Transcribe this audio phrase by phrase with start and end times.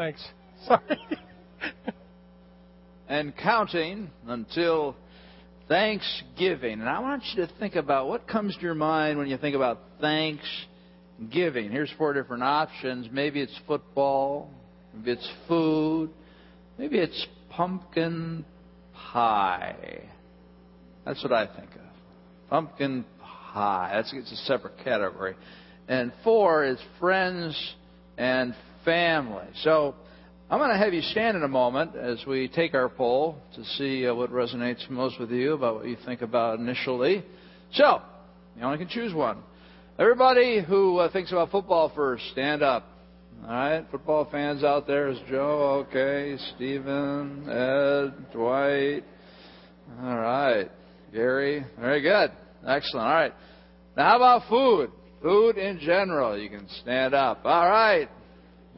[0.00, 0.26] Thanks.
[0.66, 0.98] Sorry.
[3.06, 4.96] and counting until
[5.68, 6.80] Thanksgiving.
[6.80, 9.54] And I want you to think about what comes to your mind when you think
[9.54, 11.70] about Thanksgiving.
[11.70, 13.08] Here's four different options.
[13.12, 14.48] Maybe it's football,
[14.94, 16.08] maybe it's food,
[16.78, 18.46] maybe it's pumpkin
[18.94, 20.08] pie.
[21.04, 22.48] That's what I think of.
[22.48, 23.90] Pumpkin pie.
[23.96, 25.34] That's it's a separate category.
[25.88, 27.74] And four is friends
[28.16, 28.54] and
[28.84, 29.46] family.
[29.62, 29.94] So
[30.50, 33.64] I'm going to have you stand in a moment as we take our poll to
[33.76, 37.24] see uh, what resonates most with you about what you think about initially.
[37.74, 38.02] So,
[38.56, 39.38] you only can choose one.
[39.96, 42.84] Everybody who uh, thinks about football first, stand up.
[43.44, 49.04] All right, football fans out there is Joe, okay, Stephen, Ed, Dwight.
[50.02, 50.68] All right,
[51.12, 52.32] Gary, very good,
[52.66, 53.06] excellent.
[53.06, 53.32] All right,
[53.96, 54.90] now how about food?
[55.22, 57.42] Food in general, you can stand up.
[57.44, 58.08] All right,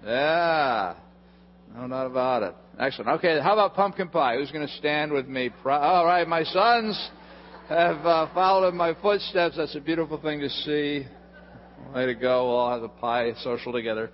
[0.04, 0.94] yeah,
[1.74, 2.54] no doubt about it.
[2.78, 3.10] Excellent.
[3.18, 4.36] Okay, how about pumpkin pie?
[4.36, 5.50] Who's going to stand with me?
[5.64, 7.10] All right, my sons
[7.68, 9.56] have uh, followed in my footsteps.
[9.56, 11.06] That's a beautiful thing to see.
[11.94, 12.46] Way to go.
[12.46, 14.10] We'll all have a pie social together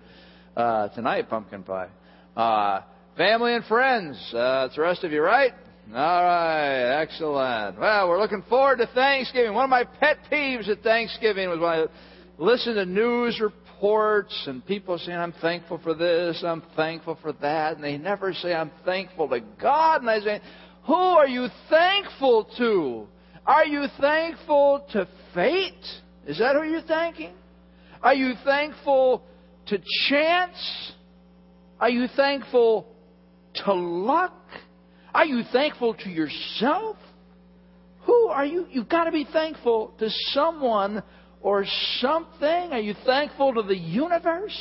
[0.57, 1.89] uh, tonight, pumpkin pie.
[2.37, 2.83] Uh,
[3.17, 4.17] family and friends.
[4.35, 5.53] Uh, it's the rest of you, right?
[5.95, 7.79] All right, excellent.
[7.79, 9.55] Well, we're looking forward to Thanksgiving.
[9.55, 11.87] One of my pet peeves at Thanksgiving was when I
[12.37, 13.41] listened to news
[13.79, 18.33] reports and people saying, I'm thankful for this, I'm thankful for that, and they never
[18.33, 20.01] say, I'm thankful to God.
[20.01, 20.41] And I say,
[20.87, 23.07] Who are you thankful to?
[23.47, 25.85] Are you thankful to fate?
[26.27, 27.33] Is that who you're thanking?
[28.03, 29.23] Are you thankful
[29.67, 30.93] to chance?
[31.81, 32.87] Are you thankful
[33.65, 34.35] to luck?
[35.15, 36.97] Are you thankful to yourself?
[38.03, 38.67] Who are you?
[38.71, 41.03] You've got to be thankful to someone
[41.41, 41.65] or
[42.01, 42.73] something.
[42.73, 44.59] Are you thankful to the universe?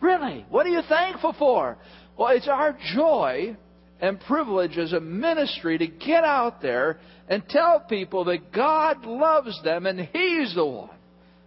[0.00, 0.44] Really?
[0.48, 1.76] What are you thankful for?
[2.18, 3.56] Well, it's our joy
[4.00, 9.60] and privilege as a ministry to get out there and tell people that God loves
[9.62, 10.90] them and He's the one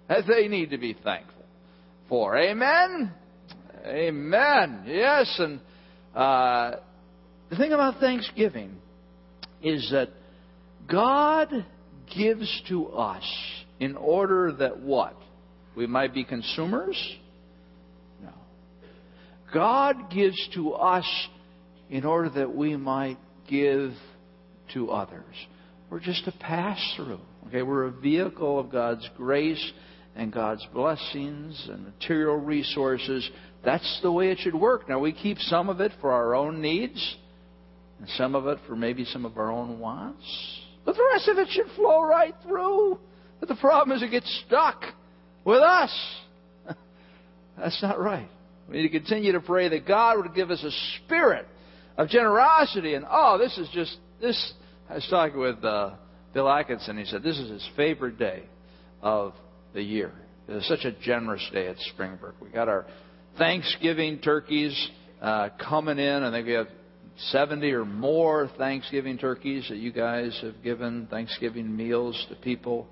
[0.08, 1.46] that they need to be thankful
[2.08, 2.38] for.
[2.38, 3.14] Amen?
[3.86, 4.84] Amen.
[4.88, 5.60] Yes, and
[6.16, 6.78] uh,
[7.50, 8.76] the thing about Thanksgiving
[9.62, 10.10] is that
[10.92, 11.66] God
[12.16, 13.24] gives to us
[13.80, 15.16] in order that what?
[15.76, 16.98] We might be consumers?
[18.22, 18.34] No.
[19.54, 21.28] God gives to us
[21.90, 23.18] in order that we might
[23.50, 23.94] give
[24.74, 25.36] to others.
[25.90, 27.20] We're just a pass through.
[27.48, 29.72] Okay, we're a vehicle of God's grace
[30.16, 33.28] and God's blessings and material resources.
[33.64, 34.88] That's the way it should work.
[34.88, 37.18] Now, we keep some of it for our own needs,
[38.00, 40.24] and some of it for maybe some of our own wants.
[40.86, 43.00] But the rest of it should flow right through.
[43.40, 44.84] But the problem is it gets stuck
[45.46, 46.16] with us.
[47.58, 48.30] That's not right.
[48.68, 51.48] We need to continue to pray that God would give us a spirit
[51.98, 52.94] of generosity.
[52.94, 54.54] And oh, this is just this.
[54.90, 55.96] I was talking with uh,
[56.34, 56.98] Bill Atkinson.
[56.98, 58.44] He said this is his favorite day
[59.02, 59.34] of
[59.74, 60.12] the year.
[60.48, 62.36] It's such a generous day at Springbrook.
[62.42, 62.86] We got our
[63.38, 64.90] Thanksgiving turkeys
[65.22, 66.24] uh, coming in.
[66.24, 66.68] I think we have
[67.32, 72.88] 70 or more Thanksgiving turkeys that you guys have given Thanksgiving meals to people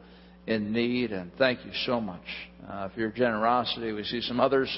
[0.48, 1.12] in need.
[1.12, 2.24] And thank you so much
[2.68, 3.92] uh, for your generosity.
[3.92, 4.70] We see some others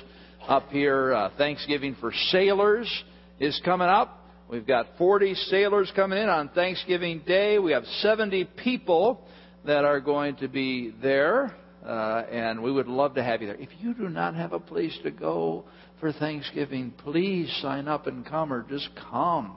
[0.48, 1.14] up here.
[1.14, 2.92] Uh, Thanksgiving for sailors
[3.40, 4.26] is coming up.
[4.50, 7.60] We've got 40 sailors coming in on Thanksgiving Day.
[7.60, 9.22] We have 70 people
[9.66, 11.56] that are going to be there,
[11.86, 13.58] uh, and we would love to have you there.
[13.58, 15.66] If you do not have a place to go
[16.00, 19.56] for Thanksgiving, please sign up and come, or just come.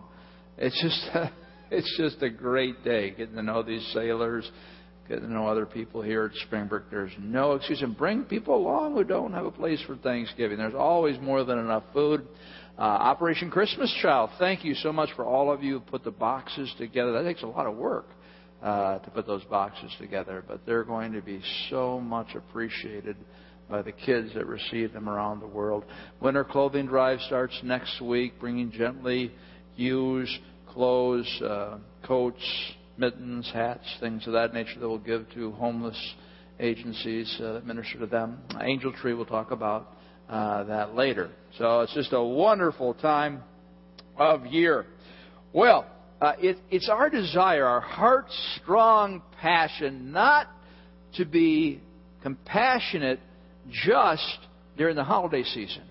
[0.59, 1.33] It's just
[1.71, 4.51] it's just a great day getting to know these sailors
[5.21, 6.91] know other people here at Springbrook.
[6.91, 7.83] There's no excuse.
[7.83, 10.59] And bring people along who don't have a place for Thanksgiving.
[10.59, 12.27] There's always more than enough food.
[12.79, 16.11] Uh, Operation Christmas Child, thank you so much for all of you who put the
[16.11, 17.13] boxes together.
[17.13, 18.07] That takes a lot of work
[18.63, 23.17] uh, to put those boxes together, but they're going to be so much appreciated
[23.69, 25.85] by the kids that receive them around the world.
[26.21, 29.33] Winter clothing drive starts next week, bringing gently
[29.77, 30.39] used
[30.69, 32.43] clothes, uh, coats,
[33.03, 35.99] mittens, hats, things of that nature that we'll give to homeless
[36.61, 38.39] agencies uh, that minister to them.
[38.61, 39.89] Angel Tree, we'll talk about
[40.29, 41.29] uh, that later.
[41.59, 43.43] So it's just a wonderful time
[44.17, 44.87] of year.
[45.53, 45.85] Well,
[46.21, 50.47] uh, it, it's our desire, our heart's strong passion, not
[51.17, 51.81] to be
[52.23, 53.19] compassionate
[53.85, 54.39] just
[54.77, 55.83] during the holiday season,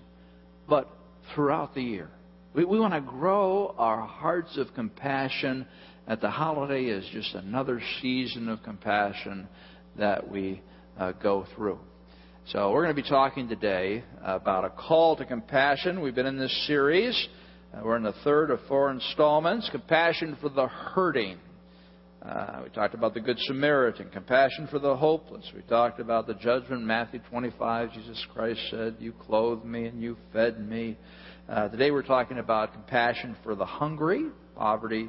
[0.66, 0.88] but
[1.34, 2.08] throughout the year.
[2.54, 5.66] We, we want to grow our hearts of compassion
[6.12, 9.48] that the holiday is just another season of compassion
[9.96, 10.60] that we
[10.98, 11.78] uh, go through.
[12.48, 16.02] So we're going to be talking today about a call to compassion.
[16.02, 17.16] We've been in this series.
[17.72, 19.70] Uh, we're in the third of four installments.
[19.70, 21.38] Compassion for the hurting.
[22.20, 25.50] Uh, we talked about the Good Samaritan, compassion for the hopeless.
[25.54, 27.90] We talked about the judgment, Matthew 25.
[27.94, 30.98] Jesus Christ said, You clothed me and you fed me.
[31.48, 35.08] Uh, today we're talking about compassion for the hungry, poverty,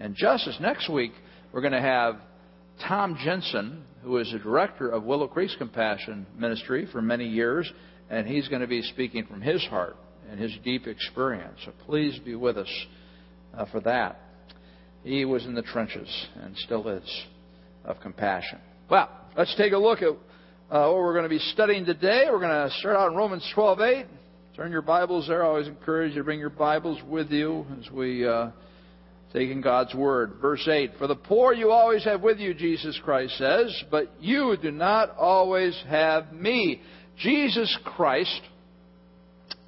[0.00, 0.56] and justice.
[0.60, 1.12] Next week,
[1.52, 2.16] we're going to have
[2.86, 7.70] Tom Jensen, who is the director of Willow Creek's Compassion Ministry for many years,
[8.10, 9.96] and he's going to be speaking from his heart
[10.30, 11.58] and his deep experience.
[11.64, 12.86] So please be with us
[13.54, 14.20] uh, for that.
[15.02, 17.26] He was in the trenches and still is
[17.84, 18.58] of compassion.
[18.90, 20.14] Well, let's take a look at uh,
[20.88, 22.24] what we're going to be studying today.
[22.30, 24.06] We're going to start out in Romans 12:8.
[24.56, 25.44] Turn your Bibles there.
[25.44, 28.26] I always encourage you to bring your Bibles with you as we.
[28.26, 28.50] Uh,
[29.36, 30.38] taking God's word.
[30.40, 34.56] Verse 8 For the poor you always have with you, Jesus Christ says, but you
[34.60, 36.80] do not always have me.
[37.18, 38.40] Jesus Christ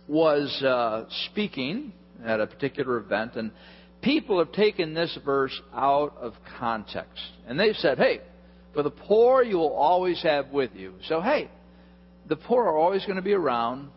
[0.09, 1.93] was uh, speaking
[2.25, 3.53] at a particular event, and
[4.01, 7.23] people have taken this verse out of context.
[7.47, 8.21] And they've said, hey,
[8.73, 10.95] for the poor you will always have with you.
[11.09, 11.51] So, hey,
[12.27, 13.91] the poor are always going to be around.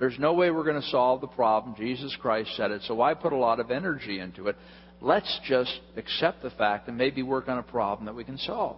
[0.00, 1.76] There's no way we're going to solve the problem.
[1.76, 2.82] Jesus Christ said it.
[2.86, 4.56] So why put a lot of energy into it?
[5.00, 8.76] Let's just accept the fact and maybe work on a problem that we can solve.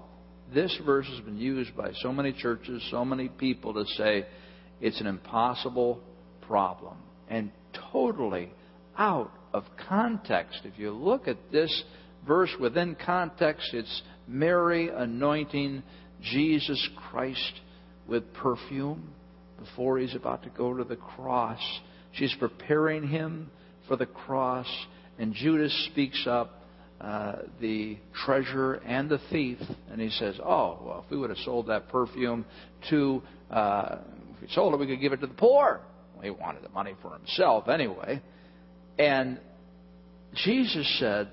[0.52, 4.26] This verse has been used by so many churches, so many people to say
[4.80, 6.00] it's an impossible
[6.42, 6.96] problem
[7.28, 7.50] and
[7.92, 8.50] totally
[8.96, 10.60] out of context.
[10.64, 11.84] If you look at this
[12.26, 15.82] verse within context, it's Mary anointing
[16.22, 17.60] Jesus Christ
[18.06, 19.10] with perfume
[19.58, 21.60] before he's about to go to the cross.
[22.12, 23.50] She's preparing him
[23.86, 24.68] for the cross.
[25.18, 26.62] And Judas speaks up,
[27.00, 29.58] uh, the treasurer and the thief,
[29.90, 32.44] and he says, Oh, well, if we would have sold that perfume
[32.90, 33.98] to, uh,
[34.34, 35.80] if we sold it, we could give it to the poor.
[36.22, 38.20] He wanted the money for himself anyway.
[38.98, 39.38] And
[40.34, 41.28] Jesus said,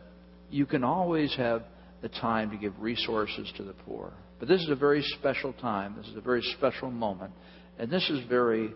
[0.51, 1.63] You can always have
[2.01, 4.13] the time to give resources to the poor.
[4.39, 5.95] But this is a very special time.
[5.97, 7.31] This is a very special moment.
[7.79, 8.71] And this is very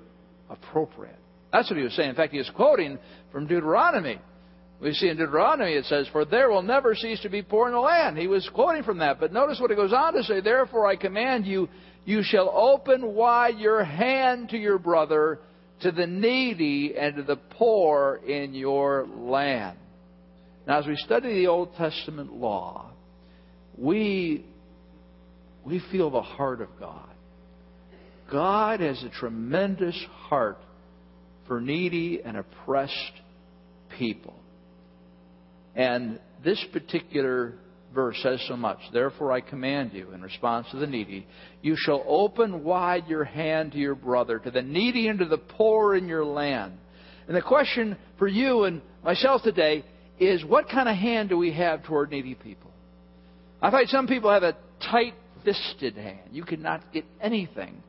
[0.50, 1.20] appropriate.
[1.52, 2.10] That's what he was saying.
[2.10, 2.98] In fact, he was quoting
[3.32, 4.20] from Deuteronomy.
[4.82, 7.74] We see in Deuteronomy it says, For there will never cease to be poor in
[7.74, 8.18] the land.
[8.18, 9.20] He was quoting from that.
[9.20, 11.68] But notice what it goes on to say, Therefore I command you,
[12.06, 15.40] you shall open wide your hand to your brother,
[15.82, 19.78] to the needy, and to the poor in your land.
[20.66, 22.92] Now, as we study the Old Testament law,
[23.78, 24.46] we,
[25.66, 27.10] we feel the heart of God.
[28.32, 30.60] God has a tremendous heart
[31.48, 32.94] for needy and oppressed
[33.98, 34.39] people.
[35.76, 37.54] And this particular
[37.94, 38.80] verse says so much.
[38.94, 41.28] Therefore, I command you, in response to the needy,
[41.62, 45.38] you shall open wide your hand to your brother, to the needy and to the
[45.38, 46.74] poor in your land.
[47.28, 49.84] And the question for you and myself today
[50.20, 52.72] is what kind of hand do we have toward needy people?
[53.62, 54.58] I find some people have a
[54.92, 55.14] tight
[55.44, 56.30] fisted hand.
[56.32, 57.84] You cannot get anything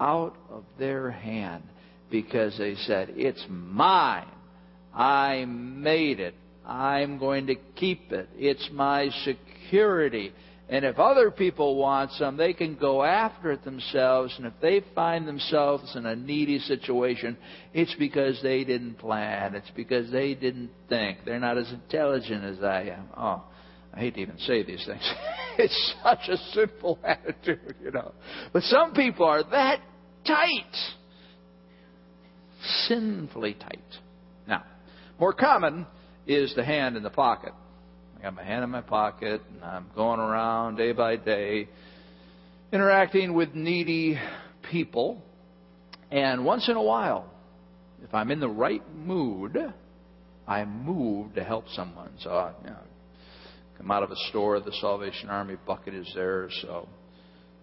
[0.00, 1.64] out of their hand
[2.10, 4.28] because they said, It's mine.
[4.94, 6.34] I made it.
[6.66, 8.28] I'm going to keep it.
[8.36, 10.32] It's my security.
[10.68, 14.34] And if other people want some, they can go after it themselves.
[14.38, 17.36] And if they find themselves in a needy situation,
[17.74, 19.54] it's because they didn't plan.
[19.54, 21.18] It's because they didn't think.
[21.26, 23.08] They're not as intelligent as I am.
[23.14, 23.44] Oh,
[23.92, 25.12] I hate to even say these things.
[25.58, 28.12] it's such a simple attitude, you know.
[28.54, 29.80] But some people are that
[30.26, 30.76] tight.
[32.88, 33.84] Sinfully tight.
[34.48, 34.64] Now,
[35.20, 35.86] more common
[36.26, 37.52] is the hand in the pocket.
[38.18, 41.68] I got my hand in my pocket, and I'm going around day by day,
[42.72, 44.18] interacting with needy
[44.70, 45.22] people.
[46.10, 47.30] And once in a while,
[48.02, 49.56] if I'm in the right mood,
[50.46, 52.10] I move to help someone.
[52.20, 52.76] So, I, you know,
[53.78, 56.88] come out of a store, the Salvation Army bucket is there, so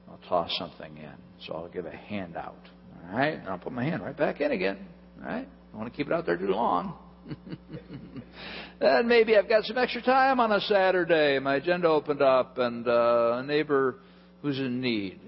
[0.10, 1.14] I'll toss something in.
[1.46, 2.70] So I'll give a hand out.
[3.04, 4.78] All right, and I'll put my hand right back in again.
[5.20, 6.96] All right, I don't want to keep it out there too long.
[8.82, 11.40] and maybe I've got some extra time on a Saturday.
[11.40, 13.96] My agenda opened up, and uh, a neighbor
[14.42, 15.20] who's in need.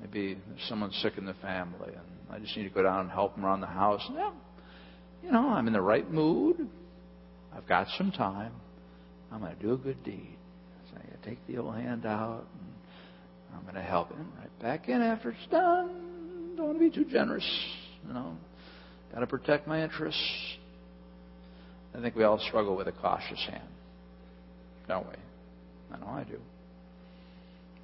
[0.00, 0.38] Maybe
[0.68, 3.44] someone's sick in the family, and I just need to go down and help them
[3.44, 4.02] around the house.
[4.14, 4.30] Yeah,
[5.22, 6.68] you know, I'm in the right mood.
[7.54, 8.52] I've got some time.
[9.32, 10.36] I'm going to do a good deed.
[10.90, 14.88] So I take the old hand out, and I'm going to help him right back
[14.88, 16.54] in after it's done.
[16.56, 17.46] Don't want to be too generous,
[18.06, 18.36] you know.
[19.12, 20.56] Got to protect my interests.
[21.94, 23.68] I think we all struggle with a cautious hand,
[24.86, 25.14] don't we?
[25.92, 26.38] I know I do.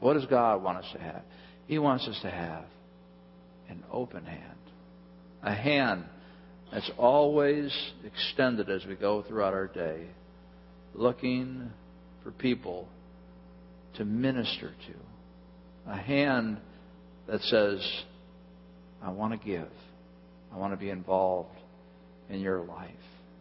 [0.00, 1.22] What does God want us to have?
[1.66, 2.64] He wants us to have
[3.68, 4.42] an open hand.
[5.42, 6.04] A hand
[6.72, 10.06] that's always extended as we go throughout our day,
[10.94, 11.70] looking
[12.22, 12.88] for people
[13.96, 15.90] to minister to.
[15.90, 16.58] A hand
[17.28, 17.80] that says,
[19.02, 19.68] I want to give.
[20.52, 21.56] I want to be involved
[22.28, 22.90] in your life.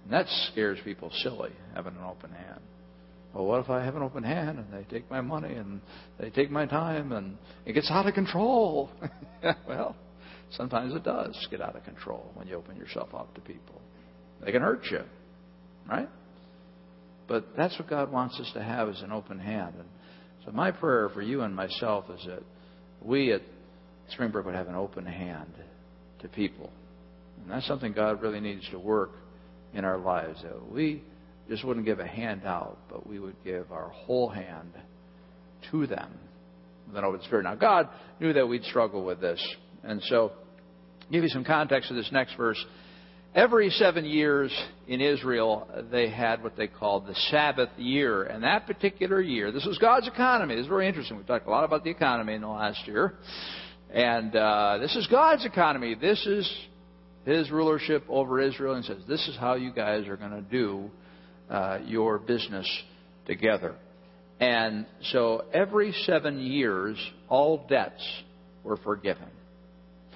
[0.06, 2.62] And that scares people silly, having an open hand.
[3.34, 5.82] Well, what if I have an open hand and they take my money and
[6.18, 8.90] they take my time and it gets out of control?
[9.68, 9.96] well,
[10.52, 13.82] sometimes it does get out of control when you open yourself up to people.
[14.44, 15.02] They can hurt you,
[15.90, 16.08] right?
[17.28, 19.74] But that's what God wants us to have is an open hand.
[19.80, 19.90] And
[20.46, 22.44] so my prayer for you and myself is that
[23.02, 23.42] we at
[24.12, 25.52] Springbrook would have an open hand
[26.22, 26.72] to people.
[27.42, 29.12] And that's something God really needs to work
[29.76, 30.42] in our lives.
[30.42, 31.04] That we
[31.50, 34.72] just wouldn't give a hand out, but we would give our whole hand
[35.72, 36.12] to them
[36.88, 37.44] with an open spirit.
[37.44, 37.90] Now, God
[38.20, 39.44] knew that we'd struggle with this.
[39.84, 40.32] And so,
[41.12, 42.64] give you some context of this next verse.
[43.36, 44.50] Every seven years
[44.88, 48.24] in Israel, they had what they called the Sabbath year.
[48.24, 50.56] And that particular year, this was God's economy.
[50.56, 51.18] This is very interesting.
[51.18, 53.16] We've talked a lot about the economy in the last year.
[53.94, 55.96] And uh, this is God's economy.
[55.96, 56.50] This is
[57.26, 58.76] His rulership over Israel.
[58.76, 60.90] And says, this is how you guys are going to do
[61.50, 62.70] uh, your business
[63.26, 63.76] together.
[64.40, 66.98] And so every seven years,
[67.30, 68.04] all debts
[68.64, 69.30] were forgiven.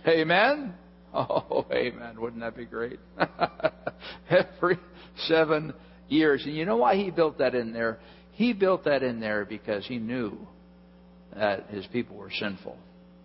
[0.07, 0.73] Amen?
[1.11, 2.21] Oh, amen.
[2.21, 2.99] Wouldn't that be great?
[4.29, 4.77] every
[5.25, 5.73] seven
[6.07, 6.43] years.
[6.45, 7.97] And you know why he built that in there?
[8.33, 10.37] He built that in there because he knew
[11.35, 12.77] that his people were sinful.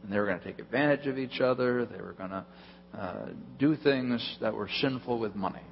[0.02, 1.84] And they were going to take advantage of each other.
[1.84, 2.46] They were going to
[2.96, 3.26] uh,
[3.58, 5.62] do things that were sinful with money.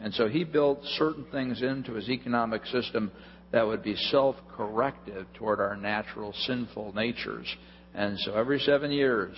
[0.00, 3.12] And so he built certain things into his economic system
[3.52, 7.46] that would be self corrective toward our natural sinful natures.
[7.94, 9.36] And so every seven years,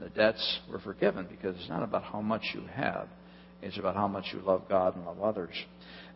[0.00, 3.08] the debts were forgiven because it's not about how much you have,
[3.60, 5.54] it's about how much you love God and love others.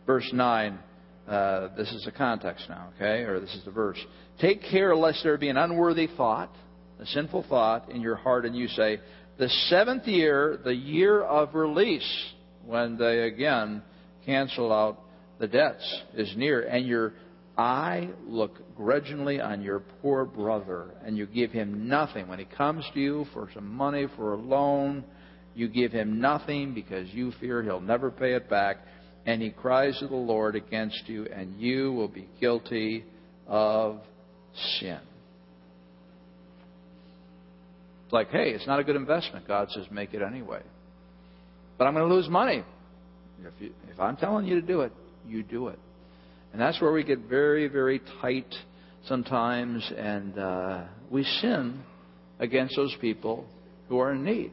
[0.07, 0.79] Verse 9,
[1.27, 3.23] uh, this is the context now, okay?
[3.23, 3.99] Or this is the verse.
[4.39, 6.53] Take care lest there be an unworthy thought,
[6.99, 8.99] a sinful thought in your heart, and you say,
[9.37, 12.31] The seventh year, the year of release
[12.65, 13.81] when they again
[14.25, 14.99] cancel out
[15.39, 17.13] the debts is near, and your
[17.57, 22.27] eye look grudgingly on your poor brother, and you give him nothing.
[22.27, 25.03] When he comes to you for some money, for a loan,
[25.55, 28.77] you give him nothing because you fear he'll never pay it back,
[29.25, 33.03] and he cries to the Lord against you, and you will be guilty
[33.47, 33.99] of
[34.79, 34.99] sin.
[38.13, 39.47] Like, hey, it's not a good investment.
[39.47, 40.61] God says, make it anyway
[41.77, 42.63] but I'm going to lose money.
[43.39, 44.93] If, you, if I'm telling you to do it,
[45.27, 45.79] you do it.
[46.51, 48.53] And that's where we get very, very tight
[49.07, 51.81] sometimes, and uh, we sin
[52.39, 53.45] against those people
[53.89, 54.51] who are in need.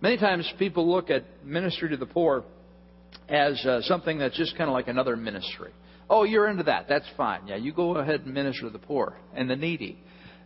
[0.00, 2.44] Many times people look at ministry to the poor
[3.28, 5.72] as uh, something that's just kind of like another ministry.
[6.08, 6.86] Oh, you're into that.
[6.88, 7.48] That's fine.
[7.48, 9.98] Yeah, you go ahead and minister to the poor and the needy.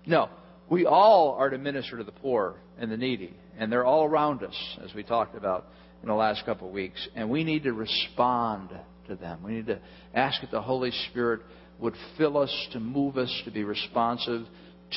[0.07, 0.28] No,
[0.71, 4.42] we all are to minister to the poor and the needy, and they're all around
[4.42, 5.66] us, as we talked about
[6.02, 7.06] in the last couple of weeks.
[7.14, 8.71] And we need to respond
[9.09, 9.42] to them.
[9.42, 9.78] We need to
[10.14, 11.40] ask that the Holy Spirit
[11.78, 14.47] would fill us to move us to be responsive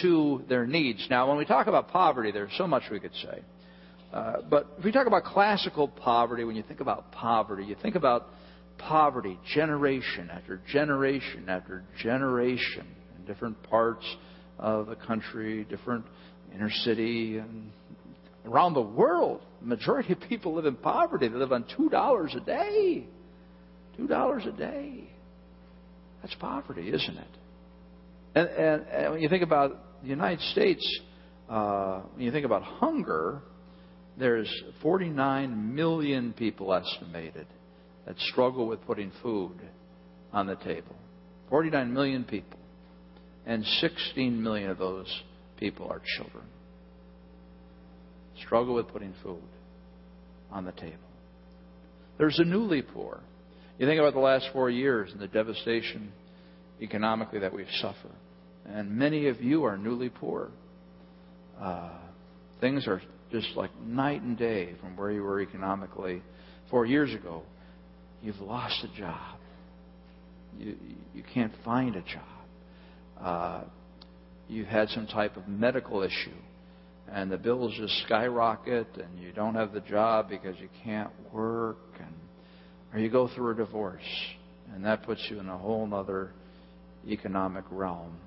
[0.01, 1.05] to their needs.
[1.09, 3.41] Now, when we talk about poverty, there's so much we could say.
[4.13, 7.95] Uh, but if we talk about classical poverty, when you think about poverty, you think
[7.95, 8.27] about
[8.77, 12.85] poverty generation after generation after generation
[13.17, 14.05] in different parts
[14.59, 16.05] of the country, different
[16.53, 17.71] inner city, and
[18.45, 19.41] around the world.
[19.61, 21.27] The majority of people live in poverty.
[21.27, 23.05] They live on two dollars a day.
[23.95, 25.03] Two dollars a day.
[26.21, 27.27] That's poverty, isn't it?
[28.35, 30.99] And, and, and, when you think about the United States,
[31.49, 33.41] uh, when you think about hunger,
[34.17, 37.47] there's 49 million people estimated
[38.05, 39.57] that struggle with putting food
[40.33, 40.95] on the table.
[41.49, 42.56] 49 million people
[43.47, 45.07] and 16 million of those
[45.57, 46.43] people are children.
[48.45, 49.41] Struggle with putting food
[50.51, 50.97] on the table.
[52.17, 53.21] There's the newly poor.
[53.79, 56.11] You think about the last four years and the devastation
[56.81, 58.11] economically that we've suffered.
[58.65, 60.49] And many of you are newly poor.
[61.59, 61.91] Uh,
[62.59, 63.01] things are
[63.31, 66.21] just like night and day from where you were economically
[66.69, 67.43] four years ago.
[68.21, 69.37] You've lost a job.
[70.59, 70.75] You,
[71.15, 72.36] you can't find a job
[73.21, 73.63] uh,
[74.47, 76.35] you've had some type of medical issue
[77.09, 81.77] and the bills just skyrocket and you don't have the job because you can't work
[81.99, 82.13] and
[82.93, 84.01] or you go through a divorce
[84.73, 86.31] and that puts you in a whole other
[87.07, 88.17] economic realm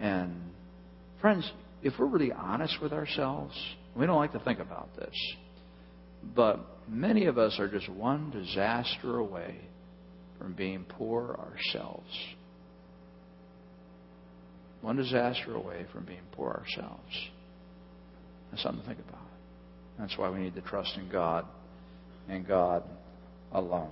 [0.00, 0.34] and
[1.20, 1.50] friends
[1.82, 3.54] if we're really honest with ourselves
[3.96, 5.14] We don't like to think about this.
[6.34, 9.56] But many of us are just one disaster away
[10.38, 12.10] from being poor ourselves.
[14.84, 17.30] One disaster away from being poor ourselves.
[18.50, 19.22] That's something to think about.
[19.98, 21.46] That's why we need to trust in God
[22.28, 22.82] and God
[23.50, 23.88] alone.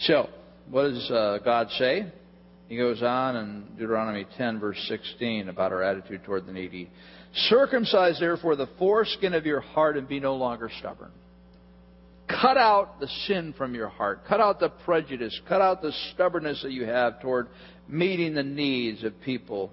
[0.00, 0.28] So,
[0.68, 2.12] what does uh, God say?
[2.68, 6.90] He goes on in Deuteronomy 10, verse 16, about our attitude toward the needy.
[7.48, 11.12] Circumcise, therefore, the foreskin of your heart and be no longer stubborn.
[12.28, 14.24] Cut out the sin from your heart.
[14.26, 15.38] Cut out the prejudice.
[15.48, 17.48] Cut out the stubbornness that you have toward
[17.88, 19.70] meeting the needs of people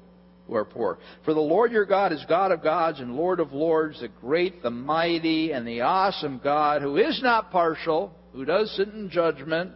[0.48, 0.98] who are poor.
[1.24, 4.62] For the Lord your God is God of gods and Lord of lords, the great,
[4.62, 9.72] the mighty, and the awesome God who is not partial, who does sit in judgment,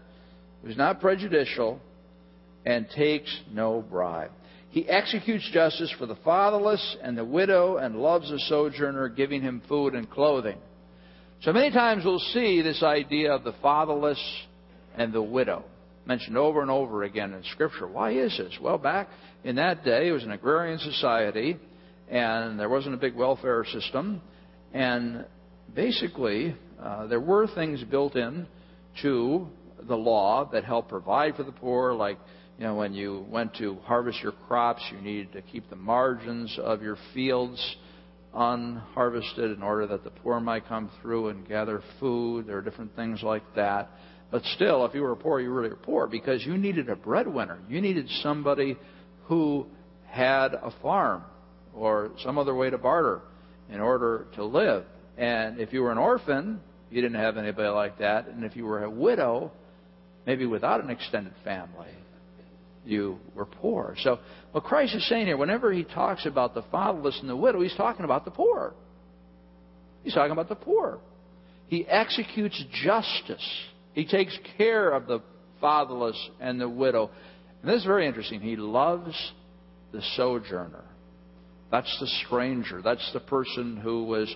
[0.62, 1.79] who's not prejudicial,
[2.65, 4.32] and takes no bribe.
[4.70, 9.62] He executes justice for the fatherless and the widow and loves the sojourner, giving him
[9.70, 10.58] food and clothing.
[11.45, 14.19] So many times we'll see this idea of the fatherless
[14.97, 15.63] and the widow
[16.07, 17.85] mentioned over and over again in Scripture.
[17.85, 18.57] Why is this?
[18.59, 19.09] Well, back
[19.43, 21.59] in that day, it was an agrarian society,
[22.09, 24.23] and there wasn't a big welfare system,
[24.73, 25.23] and
[25.75, 28.47] basically, uh, there were things built in
[29.03, 29.47] to
[29.87, 32.17] the law that helped provide for the poor, like
[32.57, 36.57] you know, when you went to harvest your crops, you needed to keep the margins
[36.59, 37.75] of your fields
[38.35, 42.47] unharvested in order that the poor might come through and gather food.
[42.47, 43.89] There are different things like that.
[44.31, 47.59] But still, if you were poor, you really were poor because you needed a breadwinner.
[47.69, 48.77] You needed somebody
[49.25, 49.67] who
[50.07, 51.23] had a farm
[51.73, 53.21] or some other way to barter
[53.69, 54.85] in order to live.
[55.17, 58.27] And if you were an orphan, you didn't have anybody like that.
[58.27, 59.51] And if you were a widow,
[60.25, 61.91] maybe without an extended family,
[62.85, 63.95] you were poor.
[64.03, 64.19] So,
[64.55, 67.75] what Christ is saying here, whenever he talks about the fatherless and the widow, he's
[67.75, 68.74] talking about the poor.
[70.01, 71.00] He's talking about the poor.
[71.67, 73.45] He executes justice.
[73.91, 75.19] He takes care of the
[75.59, 77.12] fatherless and the widow.
[77.61, 78.39] And this is very interesting.
[78.39, 79.13] He loves
[79.91, 80.85] the sojourner.
[81.70, 82.81] That's the stranger.
[82.81, 84.33] That's the person who was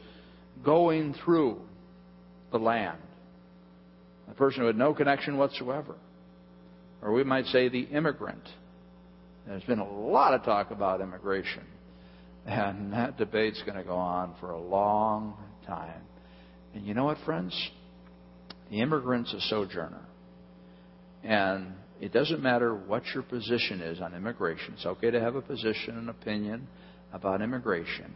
[0.65, 1.61] going through
[2.51, 2.99] the land.
[4.27, 5.95] The person who had no connection whatsoever
[7.01, 8.43] or we might say the immigrant.
[9.49, 11.63] There's been a lot of talk about immigration,
[12.45, 15.33] and that debate's going to go on for a long
[15.65, 16.03] time.
[16.75, 17.55] And you know what, friends?
[18.69, 20.05] The immigrant's a sojourner.
[21.23, 24.75] And it doesn't matter what your position is on immigration.
[24.75, 26.67] It's okay to have a position, an opinion
[27.11, 28.13] about immigration.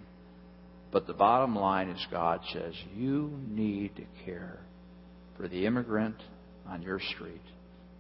[0.92, 4.60] But the bottom line is God says you need to care
[5.36, 6.18] for the immigrant
[6.68, 7.42] on your street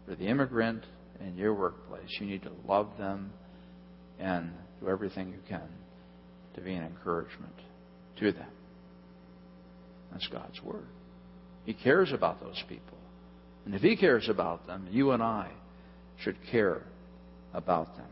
[0.06, 0.84] for the immigrant
[1.24, 2.10] in your workplace.
[2.20, 3.32] You need to love them
[4.20, 5.68] and do everything you can
[6.56, 7.54] to be an encouragement
[8.20, 8.50] to them.
[10.12, 10.86] That's God's Word.
[11.66, 12.98] He cares about those people.
[13.66, 15.52] And if He cares about them, you and I
[16.20, 16.84] should care
[17.54, 18.08] about them.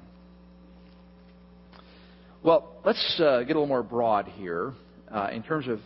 [2.44, 4.74] Well, let's uh, get a little more broad here
[5.12, 5.80] uh, in terms of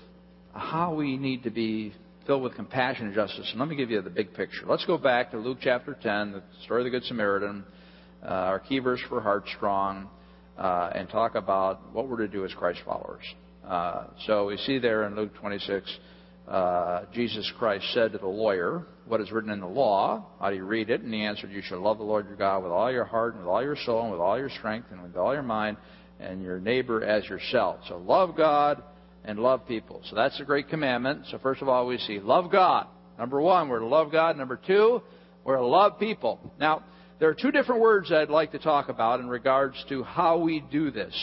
[0.54, 1.94] how we need to be
[2.26, 3.48] filled with compassion and justice.
[3.52, 4.66] And let me give you the big picture.
[4.66, 7.64] Let's go back to Luke chapter 10, the story of the Good Samaritan,
[8.24, 10.10] uh, our key verse for Heartstrong,
[10.58, 13.24] uh, and talk about what we're to do as Christ followers.
[13.68, 15.98] Uh, so we see there in Luke 26,
[16.48, 20.26] uh, Jesus Christ said to the lawyer, What is written in the law?
[20.40, 21.02] How do you read it?
[21.02, 23.44] And he answered, You shall love the Lord your God with all your heart, and
[23.44, 25.78] with all your soul, and with all your strength, and with all your mind,
[26.20, 27.80] and your neighbor as yourself.
[27.88, 28.82] So love God
[29.26, 30.02] and love people.
[30.10, 31.26] So that's a great commandment.
[31.32, 32.88] So first of all, we see love God.
[33.18, 34.38] Number one, we're to love God.
[34.38, 35.02] Number two,
[35.44, 36.40] we're to love people.
[36.60, 36.84] Now,
[37.20, 40.64] there are two different words I'd like to talk about in regards to how we
[40.72, 41.16] do this.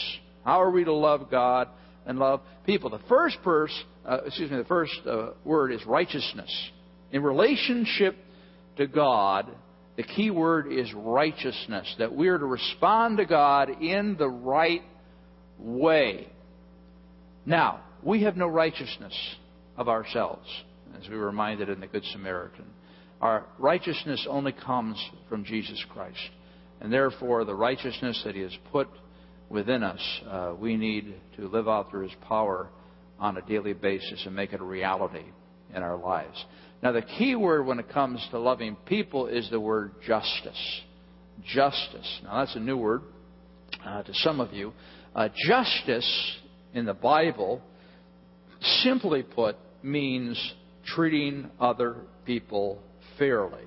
[0.44, 1.68] How are we to love God
[2.06, 2.90] and love people?
[2.90, 3.72] The first verse,
[4.04, 6.70] uh, excuse me, the first uh, word is righteousness.
[7.12, 8.16] In relationship
[8.78, 9.46] to God,
[9.96, 11.94] the key word is righteousness.
[11.98, 14.82] That we are to respond to God in the right
[15.58, 16.28] way.
[17.44, 19.14] Now, we have no righteousness
[19.76, 20.46] of ourselves,
[21.00, 22.66] as we were reminded in the Good Samaritan.
[23.20, 26.30] Our righteousness only comes from Jesus Christ.
[26.80, 28.88] And therefore, the righteousness that He has put
[29.48, 32.68] within us, uh, we need to live out through His power
[33.20, 35.24] on a daily basis and make it a reality
[35.74, 36.44] in our lives.
[36.82, 40.80] Now, the key word when it comes to loving people is the word justice.
[41.44, 42.20] Justice.
[42.24, 43.02] Now, that's a new word
[43.86, 44.72] uh, to some of you.
[45.14, 46.36] Uh, justice
[46.74, 47.62] in the Bible
[48.82, 52.78] simply put, means treating other people
[53.18, 53.62] fairly.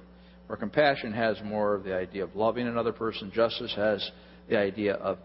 [0.48, 4.10] Where compassion has more of the idea of loving another person, justice has
[4.48, 5.18] the idea of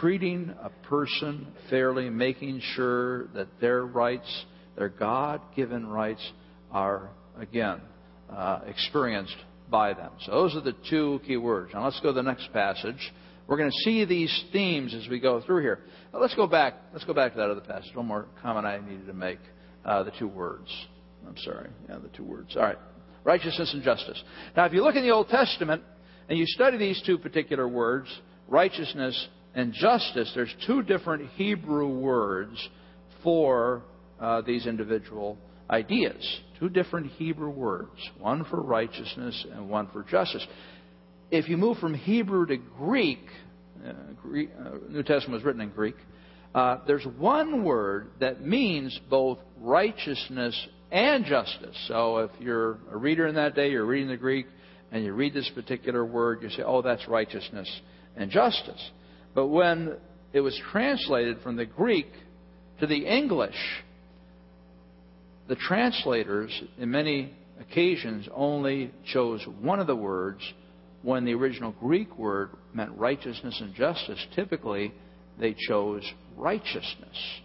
[0.00, 4.44] treating a person fairly, making sure that their rights,
[4.76, 6.32] their God given rights,
[6.72, 7.80] are, again,
[8.30, 9.36] uh, experienced
[9.70, 10.10] by them.
[10.24, 11.72] So those are the two key words.
[11.72, 13.12] Now let's go to the next passage.
[13.46, 15.80] We're going to see these themes as we go through here.
[16.12, 16.74] Let's go back.
[16.92, 17.94] Let's go back to that other passage.
[17.94, 19.38] One more comment I needed to make.
[19.84, 20.68] Uh, the two words.
[21.26, 21.68] I'm sorry.
[21.88, 22.56] Yeah, the two words.
[22.56, 22.78] All right.
[23.22, 24.22] Righteousness and justice.
[24.56, 25.82] Now, if you look in the Old Testament
[26.28, 28.08] and you study these two particular words,
[28.48, 32.68] righteousness and justice, there's two different Hebrew words
[33.22, 33.82] for
[34.20, 36.40] uh, these individual ideas.
[36.60, 40.46] Two different Hebrew words, one for righteousness and one for justice.
[41.34, 43.26] If you move from Hebrew to Greek,
[43.84, 43.92] uh,
[44.22, 45.96] Greek uh, New Testament was written in Greek,
[46.54, 50.56] uh, there's one word that means both righteousness
[50.92, 51.76] and justice.
[51.88, 54.46] So if you're a reader in that day, you're reading the Greek,
[54.92, 57.68] and you read this particular word, you say, oh, that's righteousness
[58.14, 58.92] and justice.
[59.34, 59.96] But when
[60.32, 62.12] it was translated from the Greek
[62.78, 63.58] to the English,
[65.48, 70.40] the translators, in many occasions, only chose one of the words
[71.04, 74.18] when the original Greek word meant righteousness and justice.
[74.34, 74.92] Typically,
[75.38, 76.02] they chose
[76.34, 77.40] righteousness.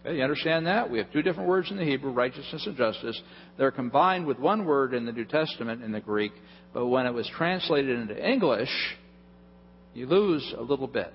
[0.00, 0.90] Okay, you understand that?
[0.90, 3.20] We have two different words in the Hebrew, righteousness and justice.
[3.56, 6.32] They're combined with one word in the New Testament in the Greek,
[6.74, 8.70] but when it was translated into English,
[9.94, 11.12] you lose a little bit.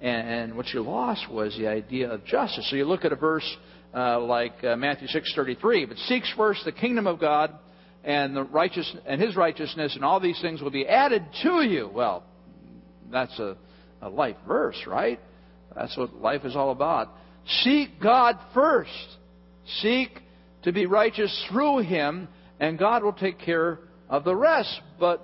[0.00, 2.68] And, what you lost was the idea of justice.
[2.68, 3.56] So you look at a verse
[3.94, 7.54] uh, like uh, Matthew 6:33, but seeks first the kingdom of God
[8.04, 11.90] and the righteous and His righteousness, and all these things will be added to you.
[11.92, 12.22] Well,
[13.10, 13.56] that's a,
[14.02, 15.18] a life verse, right?
[15.74, 17.10] That's what life is all about.
[17.62, 18.90] Seek God first.
[19.80, 20.10] Seek
[20.62, 22.28] to be righteous through Him,
[22.60, 24.80] and God will take care of the rest.
[25.00, 25.22] But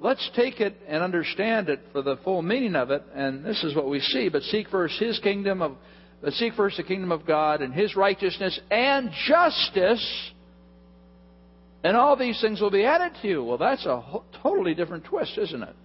[0.00, 3.74] let's take it and understand it for the full meaning of it, and this is
[3.74, 4.28] what we see.
[4.28, 5.76] But seek first His kingdom of,
[6.22, 10.32] but seek first the kingdom of God and His righteousness and justice,
[11.86, 13.44] and all these things will be added to you.
[13.44, 14.02] Well, that's a
[14.42, 15.76] totally different twist, isn't it?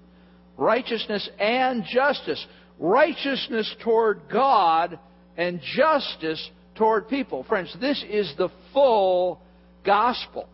[0.58, 2.44] Righteousness and justice.
[2.80, 4.98] Righteousness toward God
[5.38, 7.44] and justice toward people.
[7.44, 9.42] Friends, this is the full
[9.86, 10.50] gospel.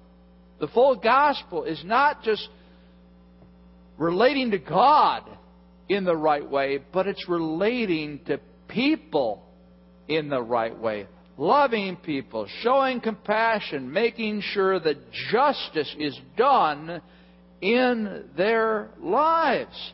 [0.59, 2.49] The full gospel is not just
[3.97, 5.23] relating to God
[5.87, 9.45] in the right way, but it's relating to people
[10.09, 11.07] in the right way.
[11.37, 14.97] Loving people, showing compassion, making sure that
[15.31, 17.01] justice is done
[17.61, 19.93] in their lives.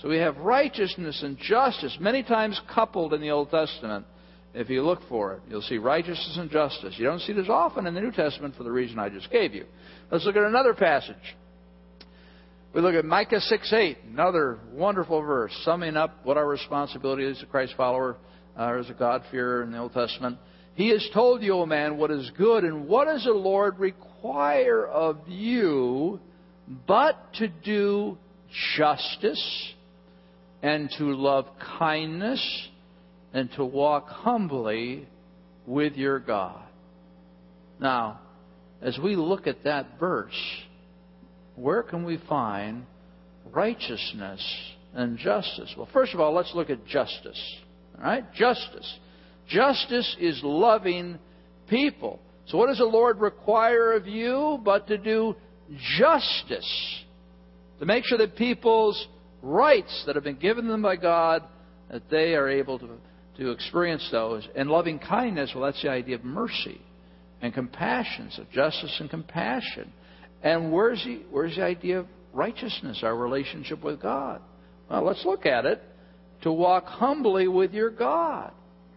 [0.00, 4.04] So we have righteousness and justice, many times coupled in the Old Testament.
[4.54, 6.94] If you look for it, you'll see righteousness and justice.
[6.98, 9.54] You don't see as often in the New Testament for the reason I just gave
[9.54, 9.64] you.
[10.10, 11.16] Let's look at another passage.
[12.74, 17.38] We look at Micah 6 8, another wonderful verse, summing up what our responsibility is
[17.38, 18.16] as a Christ follower
[18.58, 20.38] uh, as a God-fearer in the Old Testament.
[20.74, 24.86] He has told you, O man, what is good, and what does the Lord require
[24.86, 26.20] of you
[26.86, 28.16] but to do
[28.76, 29.72] justice
[30.62, 31.46] and to love
[31.78, 32.68] kindness
[33.32, 35.06] and to walk humbly
[35.66, 36.62] with your God.
[37.80, 38.20] Now,
[38.80, 40.32] as we look at that verse,
[41.56, 42.84] where can we find
[43.50, 44.42] righteousness
[44.94, 45.74] and justice?
[45.76, 47.40] Well, first of all, let's look at justice.
[47.98, 48.32] All right?
[48.34, 48.98] Justice.
[49.52, 51.18] Justice is loving
[51.68, 52.20] people.
[52.46, 55.36] So, what does the Lord require of you but to do
[55.98, 57.04] justice?
[57.78, 59.06] To make sure that people's
[59.42, 61.42] rights that have been given them by God,
[61.90, 62.88] that they are able to,
[63.38, 64.46] to experience those.
[64.54, 66.80] And loving kindness, well, that's the idea of mercy
[67.40, 69.92] and compassion, so justice and compassion.
[70.42, 74.40] And where's the, where's the idea of righteousness, our relationship with God?
[74.88, 75.82] Well, let's look at it.
[76.42, 78.52] To walk humbly with your God.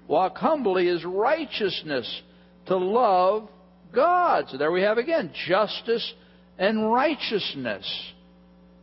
[0.08, 2.22] Walk humbly is righteousness.
[2.68, 3.48] To love
[3.94, 4.46] God.
[4.50, 6.14] So there we have again justice
[6.58, 7.86] and righteousness.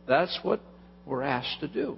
[0.07, 0.61] That's what
[1.05, 1.97] we're asked to do.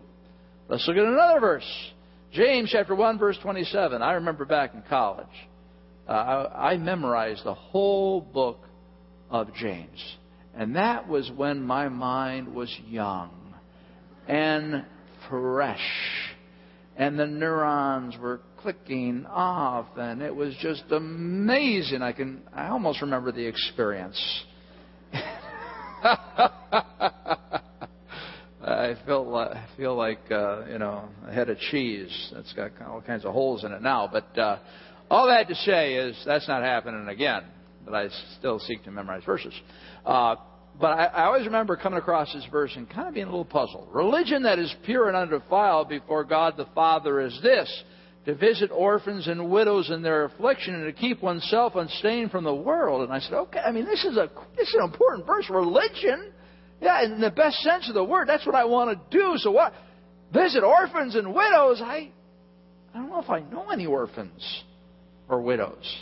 [0.68, 1.92] Let's look at another verse.
[2.34, 4.02] James chapter 1 verse 27.
[4.02, 5.28] I remember back in college,
[6.08, 8.60] uh, I, I memorized the whole book
[9.30, 10.18] of James.
[10.56, 13.32] And that was when my mind was young
[14.28, 14.86] and
[15.30, 15.80] fresh.
[16.98, 22.02] And the neurons were clicking off and it was just amazing.
[22.02, 24.44] I can I almost remember the experience.
[28.68, 32.72] I feel like, I feel like uh, you know a head of cheese that's got
[32.88, 34.10] all kinds of holes in it now.
[34.12, 34.58] But uh,
[35.12, 37.44] all that to say is that's not happening again.
[37.86, 38.08] But I
[38.40, 39.54] still seek to memorize verses.
[40.04, 40.38] Uh,
[40.82, 43.46] but I, I always remember coming across this verse and kind of being a little
[43.46, 43.90] puzzled.
[43.94, 47.84] Religion that is pure and undefiled before God the Father is this
[48.26, 52.54] to visit orphans and widows in their affliction and to keep oneself unstained from the
[52.54, 53.04] world.
[53.04, 55.48] And I said, okay, I mean, this is a this is an important verse.
[55.50, 56.32] Religion,
[56.82, 59.34] yeah, in the best sense of the word, that's what I want to do.
[59.38, 59.74] So what?
[60.34, 61.82] Visit orphans and widows.
[61.84, 62.12] I
[62.94, 64.64] I don't know if I know any orphans
[65.30, 65.96] or widows.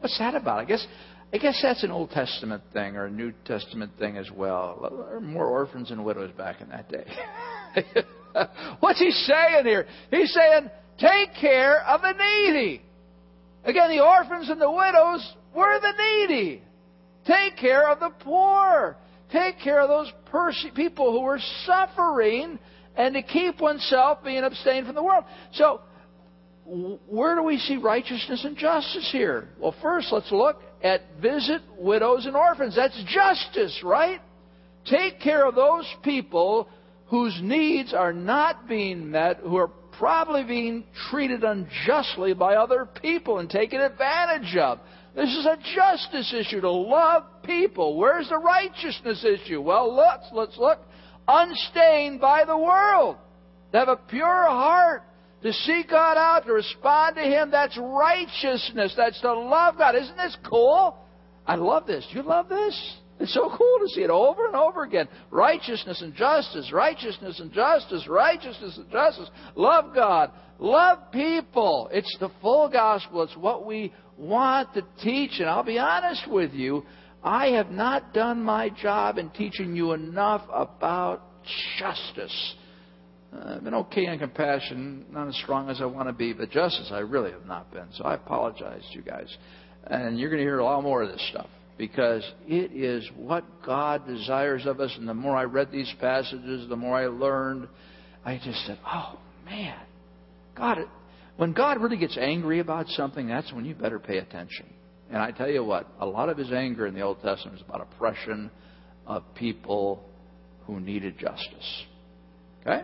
[0.00, 0.58] What's that about?
[0.58, 0.84] I guess
[1.32, 4.78] I guess that's an Old Testament thing or a New Testament thing as well.
[4.90, 7.04] There were more orphans and widows back in that day.
[8.80, 9.86] What's he saying here?
[10.10, 12.82] He's saying Take care of the needy.
[13.64, 16.62] Again, the orphans and the widows were the needy.
[17.26, 18.96] Take care of the poor.
[19.32, 22.58] Take care of those pers- people who were suffering
[22.96, 25.24] and to keep oneself being abstained from the world.
[25.52, 25.80] So,
[26.64, 29.48] where do we see righteousness and justice here?
[29.58, 32.74] Well, first, let's look at visit widows and orphans.
[32.74, 34.20] That's justice, right?
[34.84, 36.68] Take care of those people
[37.06, 43.38] whose needs are not being met, who are probably being treated unjustly by other people
[43.38, 44.78] and taken advantage of.
[45.14, 47.96] This is a justice issue to love people.
[47.96, 49.60] Where's the righteousness issue?
[49.62, 50.80] Well, let's let's look.
[51.26, 53.16] Unstained by the world.
[53.72, 55.02] To have a pure heart.
[55.42, 57.50] To seek God out, to respond to Him.
[57.50, 58.94] That's righteousness.
[58.96, 59.94] That's to love God.
[59.94, 60.96] Isn't this cool?
[61.46, 62.06] I love this.
[62.10, 62.96] Do you love this?
[63.18, 65.08] It's so cool to see it over and over again.
[65.30, 69.30] Righteousness and justice, righteousness and justice, righteousness and justice.
[69.54, 70.30] Love God.
[70.58, 71.88] Love people.
[71.92, 73.22] It's the full gospel.
[73.22, 75.40] It's what we want to teach.
[75.40, 76.84] And I'll be honest with you,
[77.22, 81.22] I have not done my job in teaching you enough about
[81.78, 82.54] justice.
[83.32, 86.90] I've been okay in compassion, not as strong as I want to be, but justice
[86.92, 87.88] I really have not been.
[87.92, 89.34] So I apologize to you guys.
[89.84, 93.44] And you're going to hear a lot more of this stuff because it is what
[93.64, 94.94] God desires of us.
[94.98, 97.68] And the more I read these passages, the more I learned,
[98.24, 99.78] I just said, oh, man,
[100.56, 100.78] God,
[101.36, 104.66] when God really gets angry about something, that's when you better pay attention.
[105.10, 107.64] And I tell you what, a lot of his anger in the Old Testament is
[107.66, 108.50] about oppression
[109.06, 110.02] of people
[110.66, 111.84] who needed justice.
[112.62, 112.82] Okay?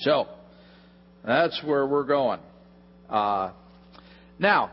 [0.00, 0.28] So,
[1.24, 2.40] that's where we're going.
[3.08, 3.52] Uh,
[4.38, 4.70] now,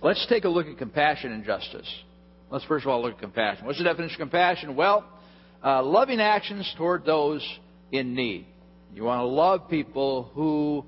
[0.00, 1.92] Let's take a look at compassion and justice.
[2.50, 3.66] Let's first of all look at compassion.
[3.66, 4.76] What's the definition of compassion?
[4.76, 5.04] Well,
[5.64, 7.44] uh, loving actions toward those
[7.90, 8.46] in need.
[8.94, 10.84] You want to love people who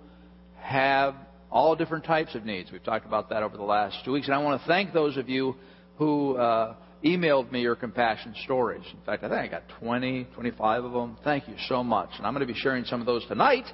[0.61, 1.17] have
[1.51, 2.71] all different types of needs.
[2.71, 5.17] We've talked about that over the last two weeks, and I want to thank those
[5.17, 5.57] of you
[5.97, 8.85] who uh, emailed me your compassion stories.
[8.93, 11.19] In fact, I think I got 20, 25 of them.
[11.25, 12.11] Thank you so much.
[12.17, 13.67] And I'm going to be sharing some of those tonight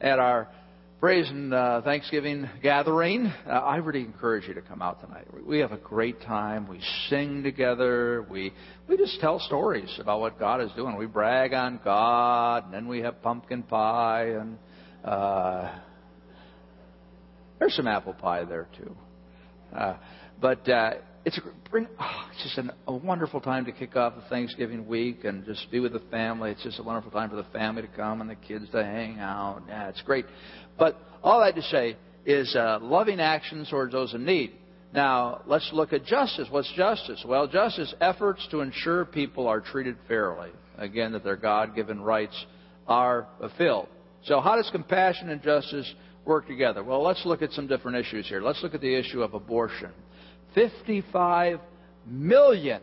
[0.00, 0.48] at our
[1.00, 3.32] praise and uh, Thanksgiving gathering.
[3.46, 5.26] Uh, I really encourage you to come out tonight.
[5.46, 6.68] We have a great time.
[6.68, 8.26] We sing together.
[8.30, 8.52] We
[8.86, 10.98] we just tell stories about what God is doing.
[10.98, 14.58] We brag on God, and then we have pumpkin pie, and
[15.02, 15.72] uh,
[17.58, 18.94] there's some apple pie there too.
[19.74, 19.96] Uh,
[20.38, 20.92] but uh,
[21.24, 24.86] it's a, bring, oh, it's just an, a wonderful time to kick off the Thanksgiving
[24.86, 26.50] week and just be with the family.
[26.50, 29.18] It's just a wonderful time for the family to come and the kids to hang
[29.18, 29.62] out.
[29.68, 30.24] Yeah, it's great.
[30.80, 34.52] But all I had to say is uh, loving actions towards those in need.
[34.94, 36.48] Now, let's look at justice.
[36.50, 37.22] What's justice?
[37.24, 40.48] Well, justice efforts to ensure people are treated fairly.
[40.78, 42.46] Again, that their God given rights
[42.88, 43.88] are fulfilled.
[44.24, 46.82] So, how does compassion and justice work together?
[46.82, 48.40] Well, let's look at some different issues here.
[48.40, 49.90] Let's look at the issue of abortion.
[50.54, 51.60] 55
[52.06, 52.80] million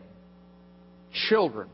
[1.28, 1.68] children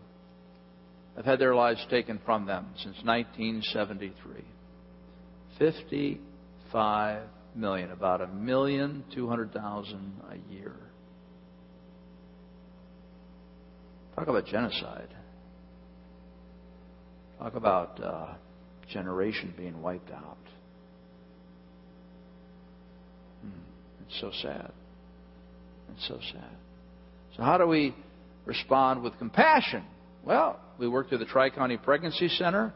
[1.16, 4.53] have had their lives taken from them since 1973.
[5.58, 7.22] 55
[7.54, 10.74] million, about a million two hundred thousand a year.
[14.16, 15.08] Talk about genocide.
[17.38, 18.34] Talk about uh,
[18.92, 20.38] generation being wiped out.
[23.42, 24.06] Hmm.
[24.06, 24.72] It's so sad.
[25.92, 26.56] It's so sad.
[27.36, 27.94] So, how do we
[28.46, 29.84] respond with compassion?
[30.24, 32.72] Well, we work through the Tri County Pregnancy Center.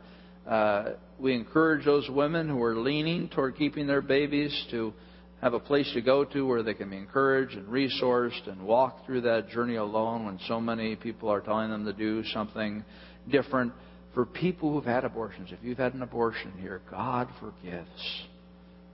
[0.47, 4.93] Uh, we encourage those women who are leaning toward keeping their babies to
[5.41, 9.05] have a place to go to where they can be encouraged and resourced and walk
[9.07, 12.85] through that journey alone when so many people are telling them to do something
[13.31, 13.73] different.
[14.15, 18.23] For people who've had abortions, if you've had an abortion here, God forgives.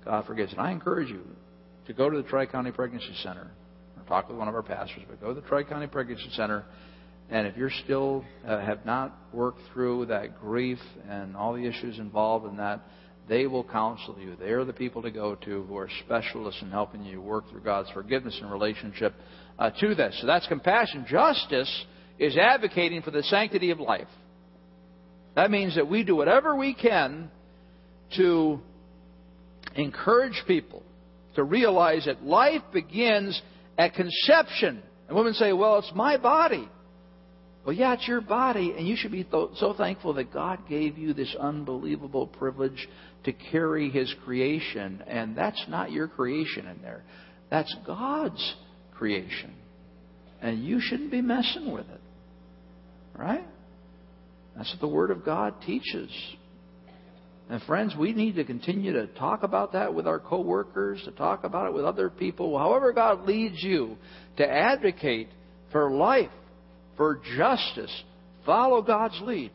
[0.05, 0.53] God forgives.
[0.53, 1.23] And I encourage you
[1.87, 3.51] to go to the Tri County Pregnancy Center
[3.97, 6.65] or talk with one of our pastors, but go to the Tri County Pregnancy Center
[7.31, 11.99] and if you're still uh, have not worked through that grief and all the issues
[11.99, 12.81] involved in that,
[13.29, 14.37] they will counsel you.
[14.37, 17.63] They are the people to go to who are specialists in helping you work through
[17.63, 19.15] God's forgiveness and relationship
[19.59, 20.17] uh, to this.
[20.21, 21.07] So that's compassion.
[21.09, 21.87] Justice
[22.19, 24.09] is advocating for the sanctity of life.
[25.35, 27.31] That means that we do whatever we can
[28.17, 28.61] to
[29.75, 30.83] encourage people
[31.35, 33.41] to realize that life begins
[33.79, 34.83] at conception.
[35.09, 36.69] And women say, well, it's my body.
[37.65, 41.15] Well, yeah, it's your body, and you should be so thankful that God gave you
[41.15, 42.89] this unbelievable privilege
[43.25, 45.03] to carry His creation.
[45.07, 47.03] And that's not your creation in there,
[47.51, 48.55] that's God's
[48.95, 49.55] creation.
[50.43, 52.01] And you shouldn't be messing with it.
[53.17, 53.47] Right?
[54.57, 56.11] That's what the Word of God teaches.
[57.49, 61.45] And friends, we need to continue to talk about that with our coworkers, to talk
[61.45, 62.59] about it with other people.
[62.59, 63.97] However God leads you
[64.37, 65.29] to advocate
[65.71, 66.31] for life,
[66.97, 68.05] for justice,
[68.45, 69.51] follow God's lead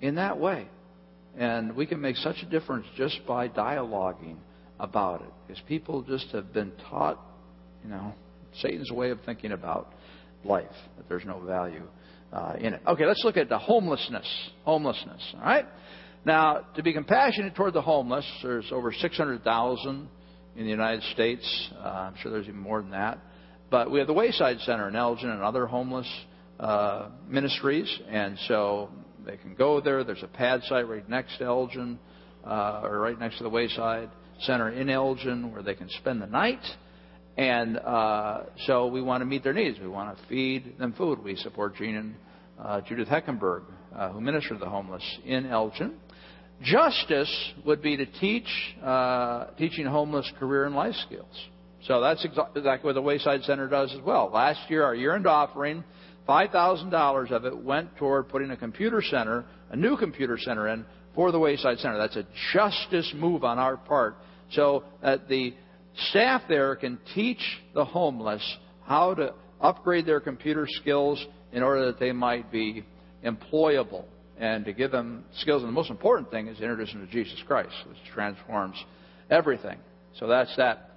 [0.00, 0.68] in that way.
[1.36, 4.36] And we can make such a difference just by dialoguing
[4.80, 5.30] about it.
[5.46, 7.20] Because people just have been taught,
[7.84, 8.12] you know,
[8.60, 9.92] Satan's way of thinking about
[10.44, 10.64] life,
[10.96, 11.82] that there's no value
[12.32, 12.82] uh, in it.
[12.86, 14.26] Okay, let's look at the homelessness.
[14.64, 15.66] Homelessness, all right?
[16.24, 20.08] Now, to be compassionate toward the homeless, there's over 600,000
[20.56, 21.70] in the United States.
[21.78, 23.18] Uh, I'm sure there's even more than that.
[23.70, 26.08] But we have the Wayside Center in Elgin and other homeless
[26.58, 28.90] uh, ministries, and so
[29.24, 30.04] they can go there.
[30.04, 31.98] There's a pad site right next to Elgin,
[32.44, 36.26] uh, or right next to the Wayside Center in Elgin, where they can spend the
[36.26, 36.64] night.
[37.36, 39.78] And uh, so we want to meet their needs.
[39.78, 41.22] We want to feed them food.
[41.22, 42.14] We support Gene and
[42.58, 43.64] uh, Judith Heckenberg,
[43.94, 45.94] uh, who minister to the homeless in Elgin.
[46.62, 48.48] Justice would be to teach
[48.82, 51.48] uh, teaching homeless career and life skills.
[51.86, 54.30] So that's exactly what the Wayside Center does as well.
[54.32, 55.84] Last year, our year-end offering,
[56.28, 60.84] $5,000 of it went toward putting a computer center, a new computer center in
[61.14, 61.98] for the Wayside Center.
[61.98, 64.16] That's a justice move on our part.
[64.52, 65.54] So that the
[66.10, 67.40] staff there can teach
[67.74, 68.42] the homeless
[68.84, 72.84] how to upgrade their computer skills in order that they might be
[73.24, 74.04] employable
[74.38, 75.62] and to give them skills.
[75.62, 78.76] And the most important thing is to introduce them to Jesus Christ, which transforms
[79.30, 79.78] everything.
[80.18, 80.90] So that's that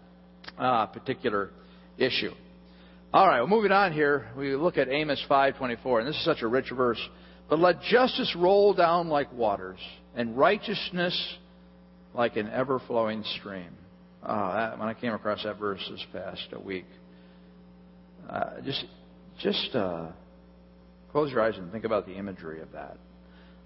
[0.57, 1.51] uh, particular
[1.97, 2.31] issue.
[3.11, 6.43] All right, well, moving on here, we look at Amos 5:24, and this is such
[6.43, 7.01] a rich verse.
[7.49, 9.79] But let justice roll down like waters,
[10.15, 11.37] and righteousness
[12.13, 13.75] like an ever-flowing stream.
[14.21, 16.85] Oh, that, when I came across that verse this past week,
[18.29, 18.85] uh, just
[19.39, 20.09] just uh,
[21.11, 22.97] close your eyes and think about the imagery of that.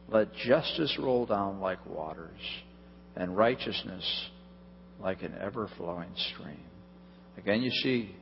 [0.08, 2.39] Let justice roll down like waters,
[3.17, 4.29] and righteousness
[5.01, 6.63] like an ever flowing stream.
[7.38, 8.15] Again, you see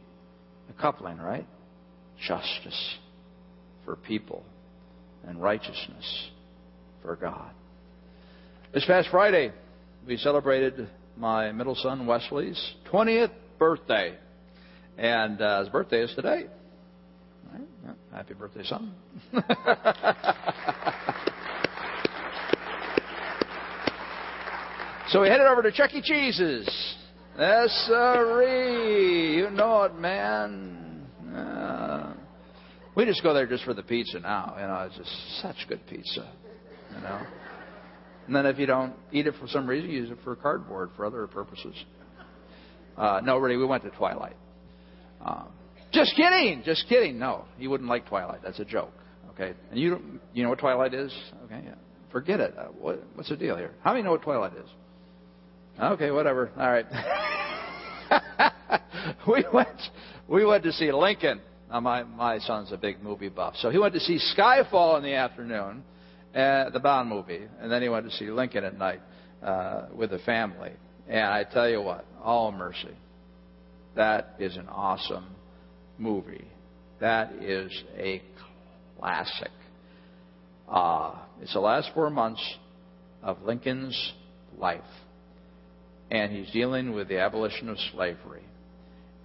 [0.79, 1.45] coupling, right?
[2.27, 2.97] Justice
[3.85, 4.43] for people
[5.27, 6.29] and righteousness
[7.01, 7.51] for God.
[8.73, 9.51] This past Friday,
[10.07, 14.15] we celebrated my middle son Wesley's 20th birthday.
[14.97, 16.45] And uh, his birthday is today.
[17.51, 17.95] Right?
[18.13, 18.93] Happy birthday, son.
[25.11, 26.01] So we headed over to Chuck E.
[26.01, 26.95] Cheese's.
[27.41, 27.85] Yes.
[27.89, 31.07] You know it, man.
[31.35, 32.13] Uh,
[32.93, 34.55] we just go there just for the pizza now.
[34.59, 36.31] You know, it's just such good pizza.
[36.93, 37.19] You know.
[38.27, 40.91] And then if you don't eat it for some reason, you use it for cardboard
[40.95, 41.73] for other purposes.
[42.95, 44.37] Uh, no, really, we went to Twilight.
[45.25, 45.45] Uh,
[45.91, 47.17] just kidding, just kidding.
[47.17, 48.41] No, you wouldn't like Twilight.
[48.43, 48.93] That's a joke.
[49.31, 51.11] Okay, and you you know what Twilight is?
[51.45, 51.73] Okay, yeah.
[52.11, 52.53] forget it.
[52.55, 53.71] Uh, what, what's the deal here?
[53.81, 54.69] How many know what Twilight is?
[55.79, 56.51] Okay, whatever.
[56.57, 56.85] All right.
[59.27, 59.81] we went
[60.27, 61.41] we went to see Lincoln.
[61.69, 65.03] Now my my son's a big movie buff, so he went to see Skyfall in
[65.03, 65.83] the afternoon,
[66.35, 69.01] uh, the Bond movie, and then he went to see Lincoln at night
[69.41, 70.71] uh, with the family.
[71.07, 72.95] And I tell you what, all mercy,
[73.95, 75.27] that is an awesome
[75.97, 76.47] movie.
[76.99, 78.21] That is a
[78.99, 79.51] classic.
[80.69, 82.41] Uh, it's the last four months
[83.23, 84.13] of Lincoln's
[84.57, 84.81] life
[86.11, 88.43] and he's dealing with the abolition of slavery.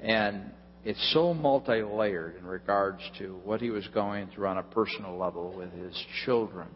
[0.00, 0.52] And
[0.84, 5.18] it's so multi layered in regards to what he was going through on a personal
[5.18, 6.68] level with his children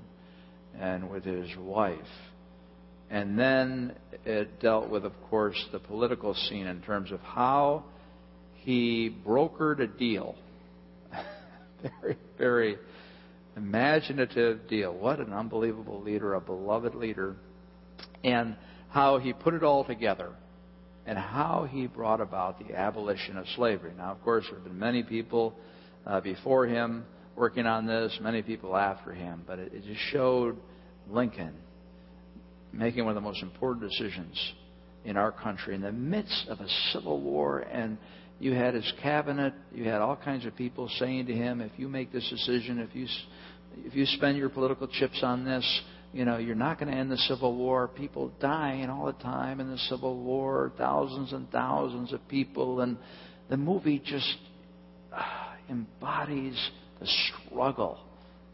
[0.78, 1.98] and with his wife.
[3.08, 3.94] And then
[4.24, 7.84] it dealt with, of course, the political scene in terms of how
[8.54, 10.34] he brokered a deal.
[11.82, 12.78] very, very
[13.56, 14.92] imaginative deal.
[14.92, 17.36] What an unbelievable leader, a beloved leader.
[18.24, 18.56] And
[18.90, 20.30] how he put it all together
[21.06, 23.92] and how he brought about the abolition of slavery.
[23.96, 25.54] Now, of course, there have been many people
[26.06, 27.04] uh, before him
[27.36, 30.56] working on this, many people after him, but it, it just showed
[31.08, 31.54] Lincoln
[32.72, 34.52] making one of the most important decisions
[35.04, 37.96] in our country in the midst of a civil war and
[38.40, 39.52] You had his cabinet.
[39.72, 42.94] You had all kinds of people saying to him, "If you make this decision, if
[42.96, 43.06] you
[43.84, 45.82] if you spend your political chips on this,
[46.12, 47.88] you know you're not going to end the Civil War.
[47.88, 52.96] People dying all the time in the Civil War, thousands and thousands of people, and
[53.48, 54.36] the movie just
[55.12, 55.22] uh,
[55.68, 56.58] embodies
[56.98, 57.06] the
[57.46, 57.98] struggle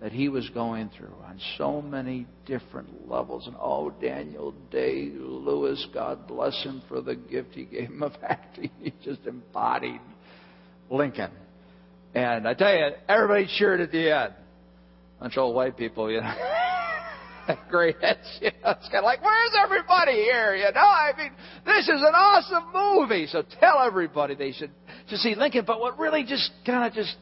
[0.01, 3.47] that he was going through on so many different levels.
[3.47, 8.13] And oh, Daniel Day Lewis, God bless him for the gift he gave him of
[8.23, 8.71] acting.
[8.81, 10.01] He just embodied
[10.91, 11.31] Lincoln.
[12.15, 14.35] And I tell you, everybody cheered at the end.
[15.21, 16.35] Bunch of old white people, you know.
[17.71, 18.71] Great heads, you know.
[18.71, 20.55] It's kind of like, where's everybody here?
[20.55, 21.33] You know, I mean,
[21.65, 23.27] this is an awesome movie.
[23.27, 24.71] So tell everybody they should
[25.11, 25.65] to see Lincoln.
[25.67, 27.17] But what really just kind of just,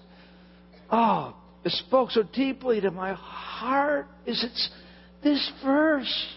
[0.91, 4.71] oh, it spoke so deeply to my heart is it's
[5.23, 6.29] this verse.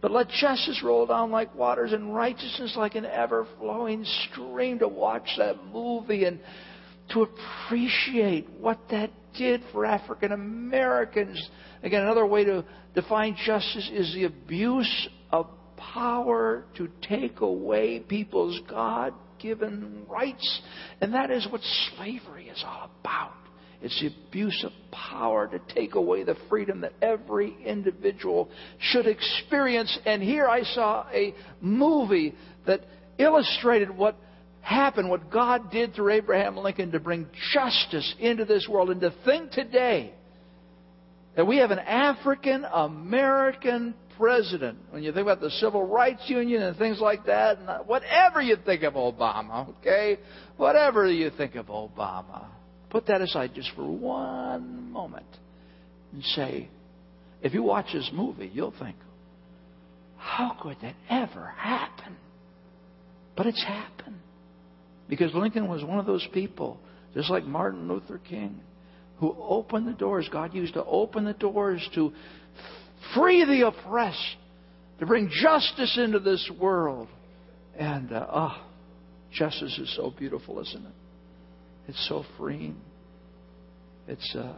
[0.00, 4.88] But let justice roll down like waters and righteousness like an ever flowing stream to
[4.88, 6.40] watch that movie and
[7.10, 11.50] to appreciate what that did for African Americans.
[11.82, 15.46] Again, another way to define justice is the abuse of
[15.76, 20.60] power to take away people's God given rights.
[21.00, 21.62] And that is what
[21.96, 23.32] slavery is all about.
[23.82, 29.98] It's the abuse of power to take away the freedom that every individual should experience.
[30.04, 32.34] And here I saw a movie
[32.66, 32.84] that
[33.18, 34.16] illustrated what
[34.60, 38.90] happened, what God did through Abraham Lincoln to bring justice into this world.
[38.90, 40.12] And to think today
[41.36, 46.62] that we have an African American president, when you think about the Civil Rights Union
[46.62, 50.18] and things like that, and whatever you think of Obama, okay?
[50.56, 52.46] Whatever you think of Obama.
[52.90, 55.26] Put that aside just for one moment
[56.12, 56.68] and say,
[57.40, 58.96] if you watch this movie, you'll think,
[60.18, 62.16] how could that ever happen?
[63.36, 64.18] But it's happened.
[65.10, 66.78] Because Lincoln was one of those people,
[67.14, 68.60] just like Martin Luther King,
[69.18, 70.28] who opened the doors.
[70.32, 72.12] God used to open the doors to
[73.12, 74.36] free the oppressed,
[75.00, 77.08] to bring justice into this world.
[77.76, 78.62] And, uh, oh,
[79.32, 80.92] justice is so beautiful, isn't it?
[81.88, 82.80] It's so freeing.
[84.06, 84.54] It's, uh,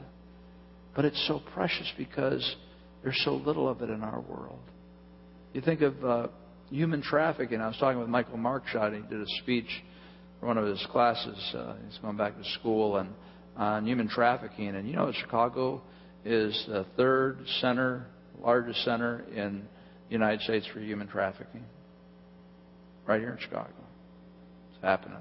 [0.95, 2.57] but it's so precious because
[3.03, 4.61] there's so little of it in our world.
[5.55, 6.29] You think of uh,
[6.69, 7.63] human trafficking.
[7.63, 8.93] I was talking with Michael Markshot.
[8.93, 9.83] He did a speech
[10.43, 11.39] one of his classes.
[11.55, 13.11] Uh, he's going back to school and
[13.57, 14.69] on human trafficking.
[14.69, 15.83] And you know, Chicago
[16.25, 18.07] is the third center,
[18.41, 19.63] largest center in
[20.09, 21.65] the United States for human trafficking.
[23.07, 23.73] Right here in Chicago,
[24.73, 25.19] it's happening.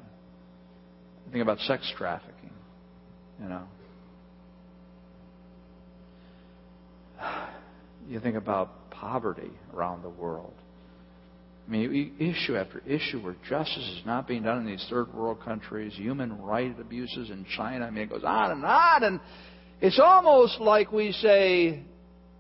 [1.32, 2.52] Think about sex trafficking.
[3.42, 3.64] You know.
[8.10, 10.56] You think about poverty around the world.
[11.68, 15.41] I mean, issue after issue where justice is not being done in these third world
[15.41, 17.86] countries, human rights abuses in China.
[17.86, 19.20] I mean, it goes on and on, and
[19.80, 21.84] it's almost like we say,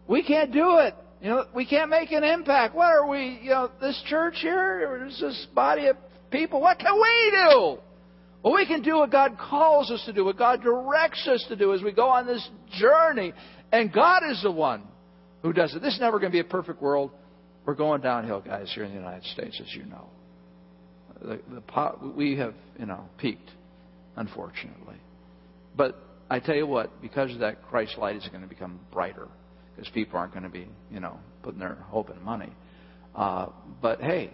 [0.07, 0.95] we can't do it.
[1.21, 2.75] You know, we can't make an impact.
[2.75, 5.95] What are we, you know, this church here, or this body of
[6.31, 7.77] people, what can we do?
[8.43, 11.55] Well, we can do what God calls us to do, what God directs us to
[11.55, 12.47] do as we go on this
[12.79, 13.33] journey.
[13.71, 14.83] And God is the one
[15.43, 15.81] who does it.
[15.81, 17.11] This is never going to be a perfect world.
[17.65, 20.07] We're going downhill, guys, here in the United States, as you know.
[21.21, 23.51] The, the pot, we have, you know, peaked,
[24.15, 24.95] unfortunately.
[25.75, 29.27] But I tell you what, because of that, Christ's light is going to become brighter
[29.75, 32.51] because people aren't going to be, you know, putting their hope in money.
[33.15, 33.47] Uh,
[33.81, 34.31] but hey,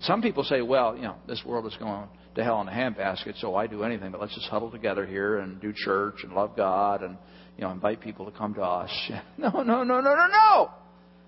[0.00, 3.38] some people say, well, you know, this world is going to hell in a handbasket,
[3.40, 6.56] so I do anything, but let's just huddle together here and do church and love
[6.56, 7.18] God and,
[7.56, 8.90] you know, invite people to come to us.
[9.38, 10.70] No, no, no, no, no, no!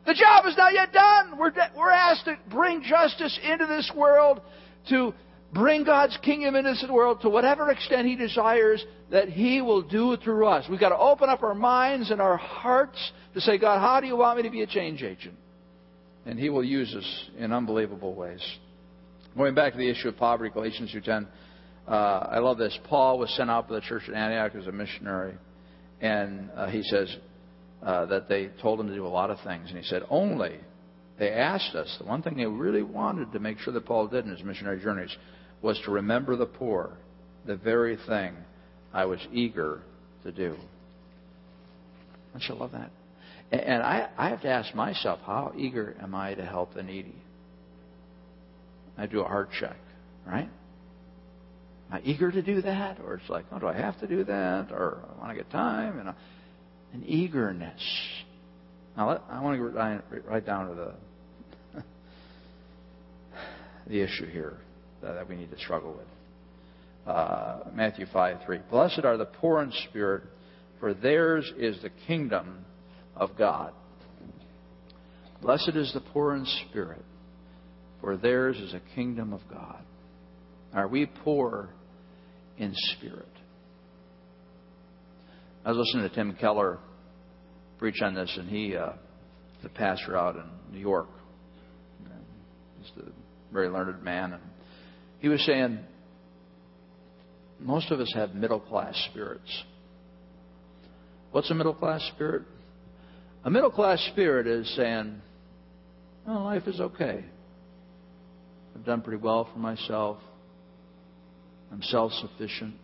[0.06, 1.38] The job is not yet done.
[1.38, 4.40] We're, we're asked to bring justice into this world,
[4.88, 5.14] to
[5.52, 10.12] bring God's kingdom into this world to whatever extent He desires that He will do
[10.12, 10.66] it through us.
[10.68, 14.06] We've got to open up our minds and our hearts to say, God, how do
[14.06, 15.36] you want me to be a change agent?
[16.26, 18.42] And He will use us in unbelievable ways.
[19.36, 21.26] Going back to the issue of poverty, Galatians 2.10,
[21.86, 22.76] uh, I love this.
[22.84, 25.34] Paul was sent out by the church at Antioch as a missionary.
[26.00, 27.14] And uh, he says
[27.82, 29.68] uh, that they told him to do a lot of things.
[29.68, 30.56] And he said, only
[31.18, 34.24] they asked us, the one thing they really wanted to make sure that Paul did
[34.24, 35.14] in his missionary journeys
[35.60, 36.96] was to remember the poor,
[37.46, 38.34] the very thing
[38.92, 39.80] I was eager
[40.24, 40.56] to do.
[42.32, 42.90] Don't you love that?
[43.52, 47.14] And I, I have to ask myself, how eager am I to help the needy?
[48.96, 49.76] I do a heart check,
[50.26, 50.48] right?
[51.90, 52.98] Am I eager to do that?
[53.04, 54.68] Or it's like, oh, do I have to do that?
[54.70, 55.98] Or I want to get time?
[55.98, 56.14] And
[56.92, 57.80] an eagerness.
[58.96, 60.94] Now, let, I want to get right down to the
[63.86, 64.58] the issue here
[65.02, 66.06] that we need to struggle with.
[67.06, 68.58] uh, Matthew 5 3.
[68.70, 70.22] Blessed are the poor in spirit,
[70.80, 72.64] for theirs is the kingdom
[73.16, 73.72] of God.
[75.40, 77.04] Blessed is the poor in spirit,
[78.00, 79.82] for theirs is a kingdom of God.
[80.72, 81.68] Are we poor
[82.58, 83.28] in spirit?
[85.64, 86.78] I was listening to Tim Keller
[87.78, 88.92] preach on this, and he, uh,
[89.62, 91.08] the pastor out in New York,
[92.80, 93.10] he's a
[93.52, 94.42] very learned man, and
[95.20, 95.78] he was saying
[97.60, 99.62] most of us have middle class spirits.
[101.30, 102.42] What's a middle class spirit?
[103.44, 105.20] A middle class spirit is saying,
[106.26, 107.24] oh, life is okay.
[108.74, 110.18] I've done pretty well for myself.
[111.70, 112.74] I'm self sufficient.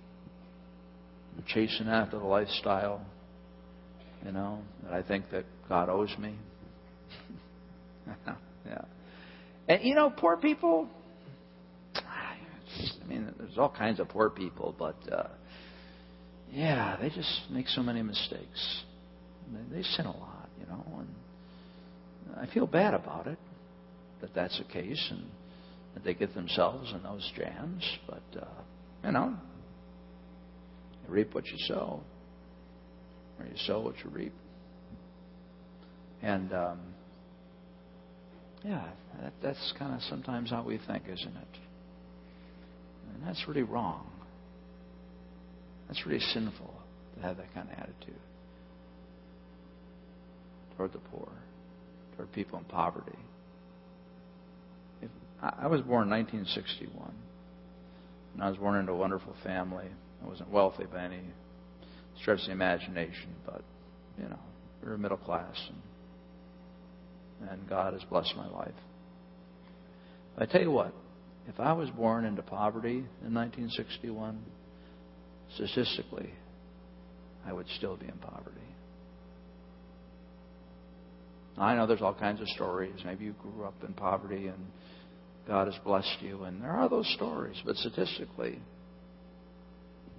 [1.47, 3.01] Chasing after the lifestyle,
[4.25, 6.35] you know, that I think that God owes me.
[8.67, 8.83] yeah.
[9.69, 10.89] And, you know, poor people,
[11.95, 15.29] I mean, there's all kinds of poor people, but uh,
[16.51, 18.83] yeah, they just make so many mistakes.
[19.53, 21.09] They, they sin a lot, you know, and
[22.37, 23.39] I feel bad about it
[24.21, 25.25] that that's the case and
[25.95, 27.85] that they get themselves in those jams.
[28.07, 28.47] But uh,
[29.05, 29.35] you know,
[31.09, 32.01] reap what you sow,
[33.39, 34.35] or you sow what you reap.
[36.23, 36.81] And um,
[38.65, 38.89] yeah,
[39.23, 41.59] that, that's kind of sometimes how we think, isn't it?
[43.15, 44.11] And that's really wrong.
[45.87, 46.75] That's really sinful
[47.17, 48.21] to have that kind of attitude
[50.77, 51.29] toward the poor,
[52.17, 53.19] toward people in poverty.
[55.03, 55.11] If,
[55.43, 57.13] I was born in 1961,
[58.35, 59.87] and I was born into a wonderful family.
[60.23, 61.21] I wasn't wealthy by any
[62.21, 63.63] stretch of the imagination, but
[64.21, 64.39] you know,
[64.83, 65.57] we were middle class,
[67.41, 68.75] and, and God has blessed my life.
[70.37, 70.95] I tell you what,
[71.49, 74.39] if I was born into poverty in 1961,
[75.55, 76.31] statistically,
[77.47, 78.57] I would still be in poverty.
[81.57, 82.95] I know there's all kinds of stories.
[83.05, 84.67] Maybe you grew up in poverty and
[85.49, 88.61] God has blessed you, and there are those stories, but statistically,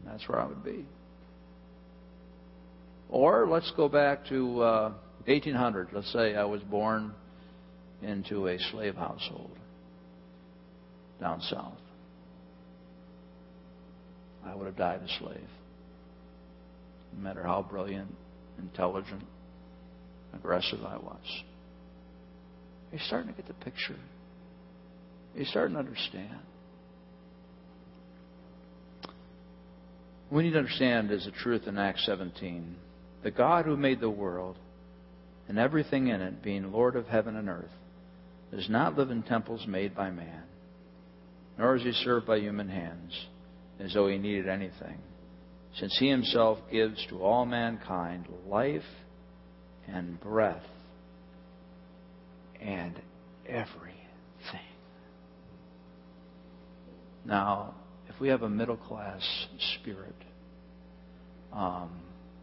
[0.05, 0.85] that's where I would be.
[3.09, 4.93] Or let's go back to uh,
[5.25, 5.89] 1800.
[5.91, 7.13] Let's say I was born
[8.01, 9.51] into a slave household
[11.19, 11.73] down south.
[14.45, 15.49] I would have died a slave.
[17.15, 18.13] No matter how brilliant,
[18.57, 19.23] intelligent,
[20.33, 21.43] aggressive I was.
[22.91, 23.97] Are you starting to get the picture?
[25.35, 26.39] Are you starting to understand?
[30.31, 32.75] We need to understand is the truth in Acts 17.
[33.23, 34.57] The God who made the world
[35.47, 37.71] and everything in it, being Lord of heaven and earth,
[38.51, 40.43] does not live in temples made by man
[41.59, 43.27] nor is he served by human hands,
[43.81, 44.97] as though he needed anything,
[45.77, 48.81] since he himself gives to all mankind life
[49.85, 50.63] and breath
[52.61, 52.95] and
[53.45, 53.99] everything.
[57.25, 57.75] Now,
[58.19, 59.21] if we have a middle class
[59.79, 60.15] spirit,
[61.53, 61.89] um,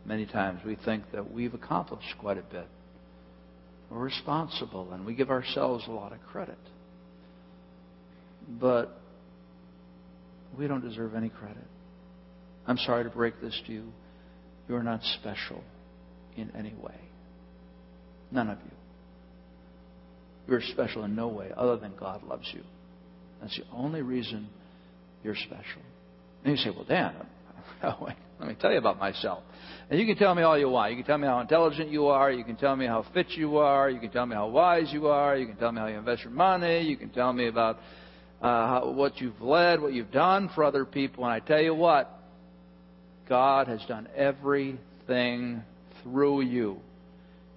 [0.07, 2.67] many times we think that we've accomplished quite a bit.
[3.91, 6.57] We're responsible and we give ourselves a lot of credit.
[8.49, 8.99] But
[10.59, 11.67] we don't deserve any credit.
[12.67, 13.93] I'm sorry to break this to you.
[14.71, 15.63] You are not special
[16.39, 16.99] in any way.
[18.33, 18.73] None of you.
[20.49, 22.63] You're special in no way other than God loves you.
[23.43, 24.49] That's the only reason
[25.27, 25.83] you're special.
[26.45, 27.15] And you say, well, Dan,
[28.39, 29.43] let me tell you about myself.
[29.91, 30.93] And you can tell me all you want.
[30.93, 32.31] You can tell me how intelligent you are.
[32.31, 33.91] You can tell me how fit you are.
[33.91, 35.37] You can tell me how wise you are.
[35.37, 36.83] You can tell me how you invest your money.
[36.83, 37.81] You can tell me about
[38.41, 41.25] uh, what you've led, what you've done for other people.
[41.25, 42.09] And I tell you what,
[43.29, 45.65] God has done everything
[46.05, 46.79] through you.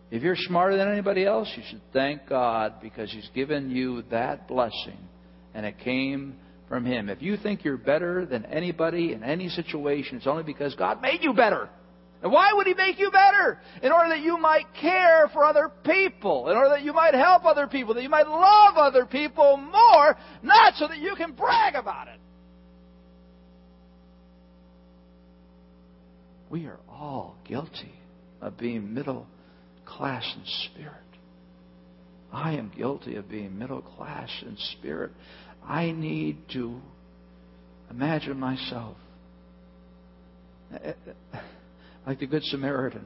[0.10, 4.48] If you're smarter than anybody else, you should thank God because He's given you that
[4.48, 4.98] blessing.
[5.54, 6.36] And it came
[6.70, 7.10] from Him.
[7.10, 11.20] If you think you're better than anybody in any situation, it's only because God made
[11.22, 11.68] you better.
[12.22, 13.60] And why would He make you better?
[13.82, 17.44] In order that you might care for other people, in order that you might help
[17.44, 21.76] other people, that you might love other people more, not so that you can brag
[21.76, 22.20] about it.
[26.50, 27.94] We are all guilty
[28.42, 29.28] of being middle
[29.86, 30.96] class in spirit.
[32.32, 35.12] I am guilty of being middle class in spirit.
[35.68, 36.80] I need to
[37.90, 38.98] imagine myself
[42.06, 43.06] like the Good Samaritan.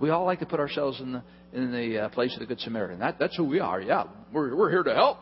[0.00, 1.22] We all like to put ourselves in the
[1.52, 2.98] in the uh, place of the Good Samaritan.
[2.98, 3.80] That, that's who we are.
[3.80, 5.18] Yeah, we're we're here to help.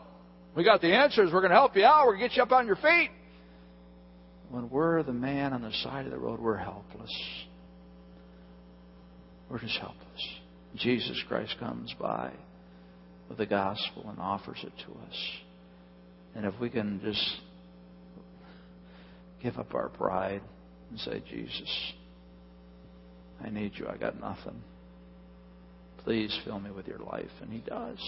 [0.55, 1.31] We got the answers.
[1.33, 2.05] We're going to help you out.
[2.05, 3.09] We're going to get you up on your feet.
[4.49, 7.11] when we're the man on the side of the road, we're helpless.
[9.49, 9.99] We're just helpless.
[10.75, 12.31] Jesus Christ comes by
[13.29, 15.17] with the gospel and offers it to us.
[16.35, 17.37] And if we can just
[19.41, 20.41] give up our pride
[20.89, 21.93] and say, Jesus,
[23.43, 23.87] I need you.
[23.87, 24.61] I got nothing.
[26.03, 27.31] Please fill me with your life.
[27.41, 27.99] And He does.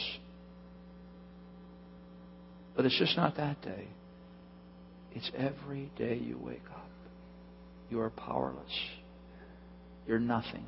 [2.75, 3.87] But it's just not that day.
[5.13, 6.89] It's every day you wake up.
[7.89, 8.71] You are powerless.
[10.07, 10.65] You're nothing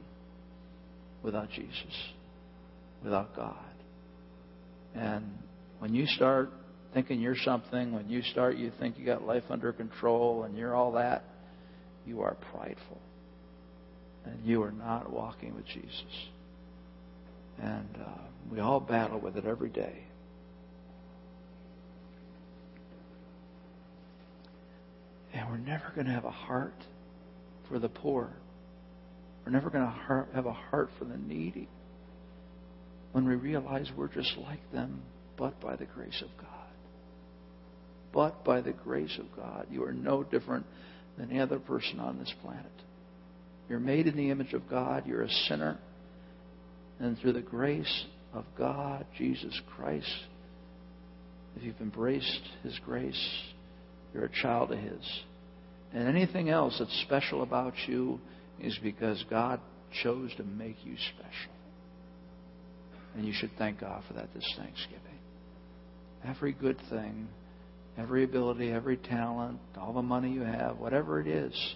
[1.21, 1.95] without Jesus,
[3.03, 3.55] without God.
[4.95, 5.25] And
[5.79, 6.49] when you start
[6.93, 10.75] thinking you're something, when you start you think you got life under control and you're
[10.75, 11.23] all that,
[12.05, 13.01] you are prideful.
[14.25, 16.27] And you are not walking with Jesus.
[17.59, 18.21] And uh,
[18.51, 20.03] we all battle with it every day.
[25.33, 26.83] And we're never going to have a heart
[27.69, 28.29] for the poor.
[29.45, 31.69] We're never going to have a heart for the needy
[33.11, 35.01] when we realize we're just like them,
[35.37, 36.56] but by the grace of God.
[38.13, 39.67] But by the grace of God.
[39.69, 40.65] You are no different
[41.17, 42.65] than any other person on this planet.
[43.69, 45.05] You're made in the image of God.
[45.05, 45.77] You're a sinner.
[46.99, 50.11] And through the grace of God, Jesus Christ,
[51.55, 53.43] if you've embraced His grace,
[54.13, 55.21] you're a child of His.
[55.93, 58.19] And anything else that's special about you
[58.61, 59.59] is because God
[60.03, 61.51] chose to make you special.
[63.15, 65.01] And you should thank God for that this Thanksgiving.
[66.25, 67.27] Every good thing,
[67.97, 71.75] every ability, every talent, all the money you have, whatever it is,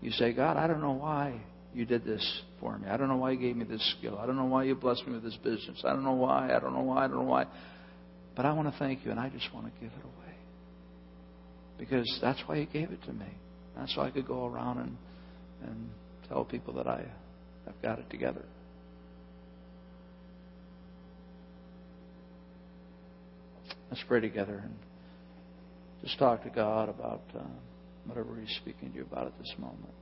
[0.00, 1.40] you say, God, I don't know why
[1.74, 2.88] you did this for me.
[2.88, 4.18] I don't know why you gave me this skill.
[4.18, 5.82] I don't know why you blessed me with this business.
[5.84, 6.54] I don't know why.
[6.54, 7.04] I don't know why.
[7.04, 7.46] I don't know why.
[8.34, 10.34] But I want to thank you, and I just want to give it away.
[11.78, 13.26] Because that's why you gave it to me.
[13.76, 14.96] That's why I could go around and,
[15.62, 15.90] and
[16.28, 17.04] tell people that I,
[17.68, 18.44] I've got it together.
[23.90, 24.62] Let's pray together
[26.02, 27.42] just talk to God about uh,
[28.06, 29.94] whatever He's speaking to you about at this moment.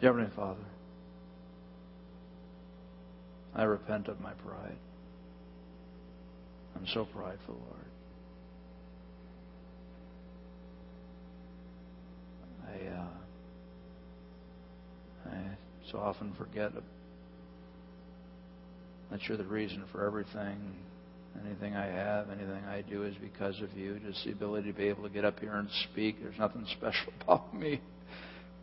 [0.00, 0.60] Heavenly Father,
[3.54, 4.76] I repent of my pride.
[6.76, 7.84] I'm so prideful, Lord.
[12.68, 13.08] I, uh,
[15.30, 15.56] I
[15.90, 16.82] so often forget that
[19.26, 20.76] you're the reason for everything.
[21.44, 23.98] Anything I have, anything I do is because of you.
[24.06, 26.22] Just the ability to be able to get up here and speak.
[26.22, 27.80] There's nothing special about me.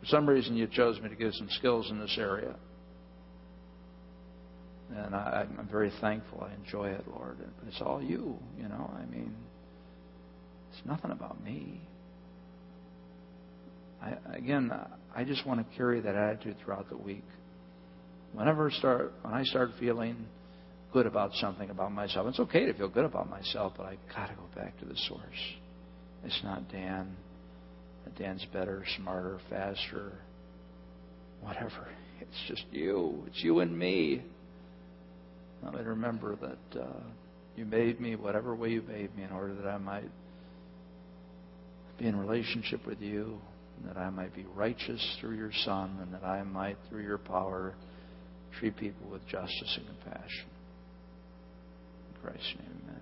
[0.06, 2.54] For some reason, you chose me to give some skills in this area.
[4.94, 6.46] And I, I'm very thankful.
[6.48, 7.38] I enjoy it, Lord.
[7.38, 8.88] But it's all you, you know.
[8.96, 9.34] I mean,
[10.70, 11.80] it's nothing about me.
[14.00, 14.70] I, again,
[15.14, 17.24] I just want to carry that attitude throughout the week.
[18.32, 20.26] Whenever start, when I start feeling
[20.92, 24.28] good about something about myself, it's okay to feel good about myself, but I got
[24.28, 25.20] to go back to the source.
[26.24, 27.16] It's not Dan.
[28.18, 30.12] Dan's better, smarter, faster,
[31.40, 31.88] whatever.
[32.18, 33.24] It's just you.
[33.26, 34.22] It's you and me.
[35.62, 37.02] Let me remember that uh,
[37.56, 40.10] you made me whatever way you made me in order that I might
[41.98, 43.38] be in relationship with you,
[43.86, 47.74] that I might be righteous through your Son, and that I might, through your power,
[48.58, 50.48] treat people with justice and compassion.
[52.08, 53.00] In Christ's name, amen.